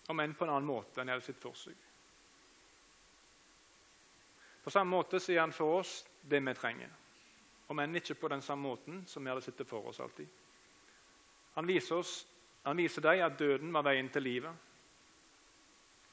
om 0.07 0.19
enn 0.19 0.35
på 0.37 0.45
en 0.45 0.53
annen 0.53 0.69
måte 0.69 1.01
enn 1.01 1.09
de 1.09 1.15
hadde 1.15 1.25
sett 1.25 1.41
for 1.41 1.57
seg. 1.57 1.75
På 4.65 4.73
samme 4.73 4.95
måte 4.95 5.19
sier 5.21 5.43
han 5.43 5.53
for 5.53 5.79
oss 5.79 5.99
det 6.25 6.39
vi 6.41 6.53
trenger, 6.57 6.89
om 7.69 7.79
enn 7.81 7.99
ikke 7.99 8.17
på 8.17 8.29
den 8.33 8.41
samme 8.41 8.65
måten 8.65 9.03
som 9.09 9.23
vi 9.23 9.29
hadde 9.29 9.45
sett 9.45 9.59
det 9.61 9.67
for 9.69 9.91
oss 9.91 9.99
alltid. 10.01 10.27
Han 11.55 11.67
viser, 11.69 12.01
oss, 12.01 12.25
han 12.63 12.77
viser 12.77 13.05
dem 13.05 13.21
at 13.25 13.37
døden 13.39 13.73
var 13.73 13.85
veien 13.85 14.09
til 14.09 14.25
livet, 14.25 14.63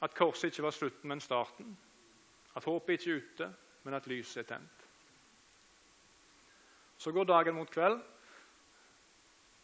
at 0.03 0.15
korset 0.15 0.51
ikke 0.51 0.65
var 0.67 0.75
slutten, 0.75 1.09
men 1.09 1.21
starten, 1.23 1.73
at 2.53 2.65
håpet 2.67 2.99
ikke 2.99 3.11
er 3.11 3.21
ute, 3.23 3.49
men 3.83 3.97
at 3.97 4.07
lyset 4.07 4.43
er 4.43 4.49
tent. 4.53 4.85
Så 6.97 7.11
går 7.11 7.27
dagen 7.27 7.55
mot 7.57 7.71
kveld, 7.71 7.97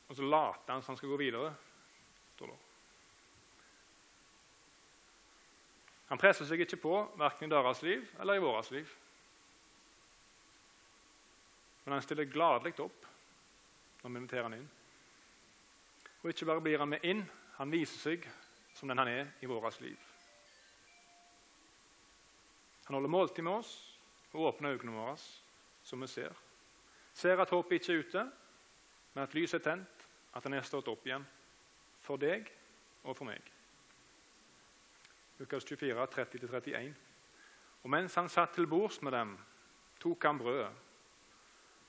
og 0.10 0.15
så 0.18 0.26
later 0.26 0.74
han 0.74 0.82
som 0.82 0.96
han 0.96 0.98
skal 1.00 1.13
gå 1.13 1.20
videre. 1.22 1.54
Han 6.10 6.17
presser 6.17 6.48
seg 6.50 6.63
ikke 6.65 6.82
på 6.82 6.95
verken 7.19 7.50
i 7.50 7.54
deres 7.54 7.84
liv 7.86 8.06
eller 8.19 8.39
i 8.39 8.43
vårt 8.43 8.72
liv. 8.74 8.89
Men 11.86 11.98
han 11.98 12.06
stiller 12.06 12.30
gladelig 12.30 12.80
opp 12.82 13.06
når 14.02 14.10
vi 14.10 14.22
inviterer 14.22 14.48
han 14.48 14.58
inn. 14.58 14.69
Og 16.22 16.32
ikke 16.32 16.48
bare 16.50 16.63
blir 16.63 16.82
han 16.82 16.91
med 16.91 17.06
inn, 17.08 17.22
han 17.60 17.72
viser 17.72 18.02
seg 18.02 18.26
som 18.76 18.89
den 18.89 19.00
han 19.00 19.12
er 19.12 19.30
i 19.43 19.50
vårt 19.50 19.80
liv. 19.84 19.98
Han 22.88 22.98
holder 22.98 23.13
måltid 23.13 23.45
med 23.45 23.60
oss 23.60 23.74
og 24.32 24.48
åpner 24.50 24.74
øynene 24.74 24.95
våre, 24.98 25.15
som 25.84 26.02
vi 26.02 26.08
ser. 26.10 26.34
Ser 27.13 27.41
at 27.41 27.52
håpet 27.54 27.80
ikke 27.80 27.93
er 27.93 28.04
ute, 28.06 28.24
men 29.13 29.24
at 29.24 29.36
lyset 29.38 29.60
er 29.60 29.65
tent, 29.72 30.06
at 30.34 30.45
han 30.45 30.56
er 30.58 30.65
stått 30.65 30.89
opp 30.89 31.06
igjen. 31.06 31.26
For 32.02 32.17
deg 32.17 32.50
og 33.04 33.17
for 33.17 33.30
meg. 33.30 33.41
Lukas 35.39 35.65
24, 35.65 36.06
30-31. 36.06 36.93
Og 37.84 37.89
mens 37.89 38.15
han 38.19 38.30
satt 38.30 38.54
til 38.58 38.67
bords 38.67 38.99
med 39.02 39.15
dem, 39.15 39.38
tok 39.99 40.25
han 40.28 40.39
brødet, 40.39 40.71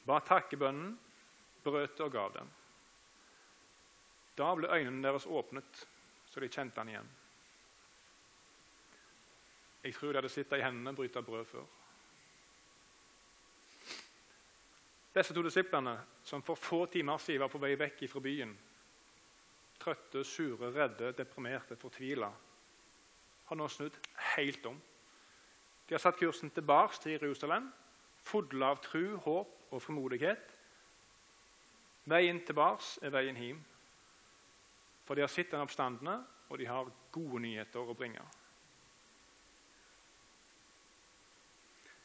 ba 0.06 0.20
takkebønnen, 0.26 0.92
brøt 1.64 1.96
det 1.98 2.04
og 2.06 2.12
gav 2.14 2.30
dem. 2.34 2.52
Da 4.38 4.52
ble 4.54 4.70
øynene 4.70 5.02
deres 5.02 5.26
åpnet, 5.26 5.86
så 6.30 6.40
de 6.40 6.48
kjente 6.48 6.80
han 6.80 6.88
igjen. 6.88 7.10
Jeg 9.82 9.94
tror 9.94 10.12
de 10.12 10.20
hadde 10.20 10.30
sittet 10.32 10.60
i 10.60 10.64
hendene 10.64 10.94
bryte 10.94 11.22
brød 11.22 11.44
før. 11.50 11.66
Disse 15.14 15.34
to 15.34 15.42
disiplene, 15.42 15.96
som 16.22 16.42
for 16.46 16.54
få 16.54 16.84
timer 16.86 17.18
siden 17.18 17.42
var 17.42 17.50
på 17.50 17.58
vei 17.58 17.72
vekk 17.78 18.04
fra 18.12 18.22
byen, 18.22 18.52
trøtte, 19.80 20.22
sure, 20.24 20.70
redde, 20.70 21.10
deprimerte, 21.18 21.76
fortvila, 21.76 22.30
har 23.50 23.58
nå 23.58 23.66
snudd 23.68 23.96
helt 24.36 24.66
om. 24.70 24.78
De 25.88 25.94
har 25.96 26.02
satt 26.02 26.18
kursen 26.20 26.52
tilbake 26.54 27.00
til 27.02 27.16
Jerusalem, 27.16 27.66
fulle 28.22 28.66
av 28.66 28.78
tru, 28.84 29.16
håp 29.24 29.74
og 29.74 29.82
frimodighet. 29.82 30.52
Veien 32.10 32.38
tilbake 32.46 33.02
er 33.02 33.10
veien 33.10 33.38
hjem. 33.38 33.58
For 35.02 35.18
de 35.18 35.24
har 35.26 35.32
sett 35.32 35.50
den 35.50 35.64
oppstandende, 35.64 36.20
og 36.50 36.58
de 36.58 36.68
har 36.70 36.92
gode 37.10 37.42
nyheter 37.42 37.90
å 37.90 37.96
bringe. 37.98 38.22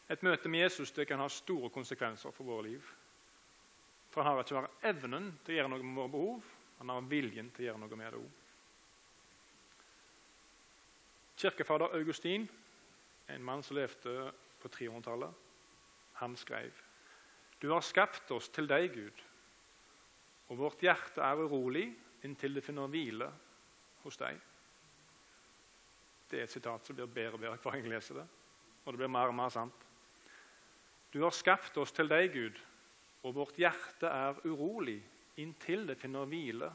Et 0.09 0.25
møte 0.25 0.49
med 0.49 0.65
Jesus 0.65 0.93
det 0.93 1.05
kan 1.09 1.21
ha 1.21 1.29
store 1.29 1.69
konsekvenser 1.73 2.33
for 2.33 2.49
våre 2.49 2.65
liv. 2.71 2.89
For 4.09 4.21
han 4.25 4.33
har 4.33 4.41
ikke 4.41 4.57
bare 4.57 4.89
evnen 4.89 5.31
til 5.45 5.53
å 5.53 5.59
gjøre 5.59 5.73
noe 5.75 5.85
med 5.85 6.01
våre 6.01 6.13
behov, 6.17 6.49
han 6.79 6.91
har 6.93 7.07
viljen 7.09 7.53
til 7.53 7.65
å 7.65 7.69
gjøre 7.69 7.83
noe 7.85 8.01
med 8.01 8.11
det 8.13 8.21
òg. 8.23 8.44
Kirkefader 11.35 11.95
Augustin, 11.97 12.47
en 13.29 13.43
mann 13.43 13.63
som 13.63 13.75
levde 13.75 14.31
på 14.61 14.71
300-tallet, 14.71 15.33
han 16.21 16.35
skrev 16.35 16.71
Du 17.61 17.71
har 17.71 17.81
skapt 17.81 18.31
oss 18.31 18.49
til 18.49 18.67
deg, 18.67 18.91
Gud, 18.93 19.23
og 20.47 20.57
vårt 20.57 20.83
hjerte 20.83 21.23
er 21.23 21.41
urolig 21.41 21.87
inntil 22.23 22.55
det 22.55 22.63
finner 22.63 22.91
hvile 22.91 23.29
hos 24.03 24.17
deg. 24.19 24.37
Det 26.29 26.39
er 26.39 26.47
et 26.47 26.53
sitat 26.53 26.85
som 26.85 26.97
blir 26.97 27.09
bedre 27.09 27.37
og 27.37 27.43
bedre 27.43 27.57
hver 27.61 27.75
gang 27.75 27.85
jeg 27.85 27.93
leser 27.93 28.19
det. 28.21 28.25
Og 28.85 28.93
det 28.93 29.01
blir 29.01 29.11
mer 29.11 29.31
og 29.31 29.37
mer 29.37 29.53
sant. 29.53 29.85
Du 31.13 31.21
har 31.23 31.33
skapt 31.33 31.77
oss 31.81 31.93
til 31.95 32.09
deg, 32.11 32.31
Gud, 32.33 32.57
og 33.25 33.35
vårt 33.37 33.57
hjerte 33.57 34.09
er 34.09 34.41
urolig 34.45 34.99
inntil 35.41 35.87
det 35.87 35.97
finner 35.97 36.27
hvile 36.29 36.69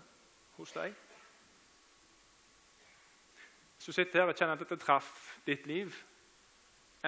hos 0.56 0.72
deg. 0.74 0.94
Hvis 3.80 3.86
du 3.86 3.92
sitter 3.96 4.20
her 4.20 4.28
og 4.28 4.36
kjenner 4.36 4.58
at 4.58 4.60
dette 4.60 4.76
traff 4.76 5.38
ditt 5.46 5.62
liv, 5.64 5.94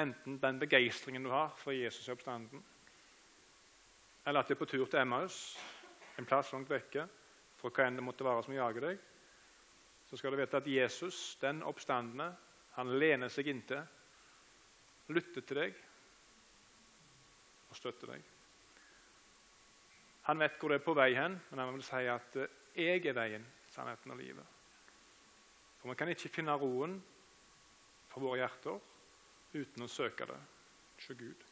enten 0.01 0.39
den 0.41 0.61
begeistringen 0.63 1.27
du 1.27 1.29
har 1.29 1.51
for 1.61 1.77
Jesus 1.77 2.07
i 2.09 2.13
oppstanden, 2.15 2.63
eller 4.25 4.41
at 4.41 4.49
du 4.49 4.55
er 4.55 4.59
på 4.63 4.65
tur 4.71 4.87
til 4.87 5.03
Emmaus, 5.03 5.59
en 6.17 6.25
plass 6.25 6.55
langt 6.55 6.73
vekke, 6.73 7.05
for 7.61 7.69
hva 7.77 7.91
enn 7.91 7.99
det 8.01 8.05
måtte 8.07 8.25
være 8.25 8.47
som 8.47 8.57
jager 8.57 8.87
deg, 8.87 9.03
så 10.09 10.17
skal 10.17 10.33
du 10.33 10.39
vite 10.41 10.63
at 10.63 10.71
Jesus, 10.73 11.19
den 11.45 11.61
oppstandende, 11.61 12.31
han 12.79 12.95
lener 13.05 13.29
seg 13.29 13.53
inntil, 13.53 13.85
lytter 15.13 15.45
til 15.45 15.61
deg 15.61 15.77
og 17.69 17.77
støtter 17.83 18.15
deg. 18.15 18.25
Han 20.33 20.41
vet 20.41 20.57
hvor 20.57 20.73
det 20.73 20.81
er 20.81 20.89
på 20.89 20.97
vei 20.97 21.13
hen, 21.21 21.37
men 21.51 21.65
han 21.67 21.77
vil 21.77 21.85
si 21.85 22.03
at 22.17 22.41
eh, 22.41 22.59
'jeg 22.81 23.07
er 23.13 23.21
veien, 23.21 23.47
sannheten 23.69 24.17
og 24.17 24.25
livet'. 24.25 24.62
For 25.83 25.91
Vi 25.91 25.99
kan 25.99 26.09
ikke 26.13 26.31
finne 26.31 26.55
roen 26.55 27.01
for 28.13 28.23
våre 28.23 28.45
hjerter 28.45 28.77
uten 29.59 29.83
å 29.83 29.91
søke 29.91 30.29
det 30.31 30.39
hos 31.01 31.09
Gud. 31.19 31.43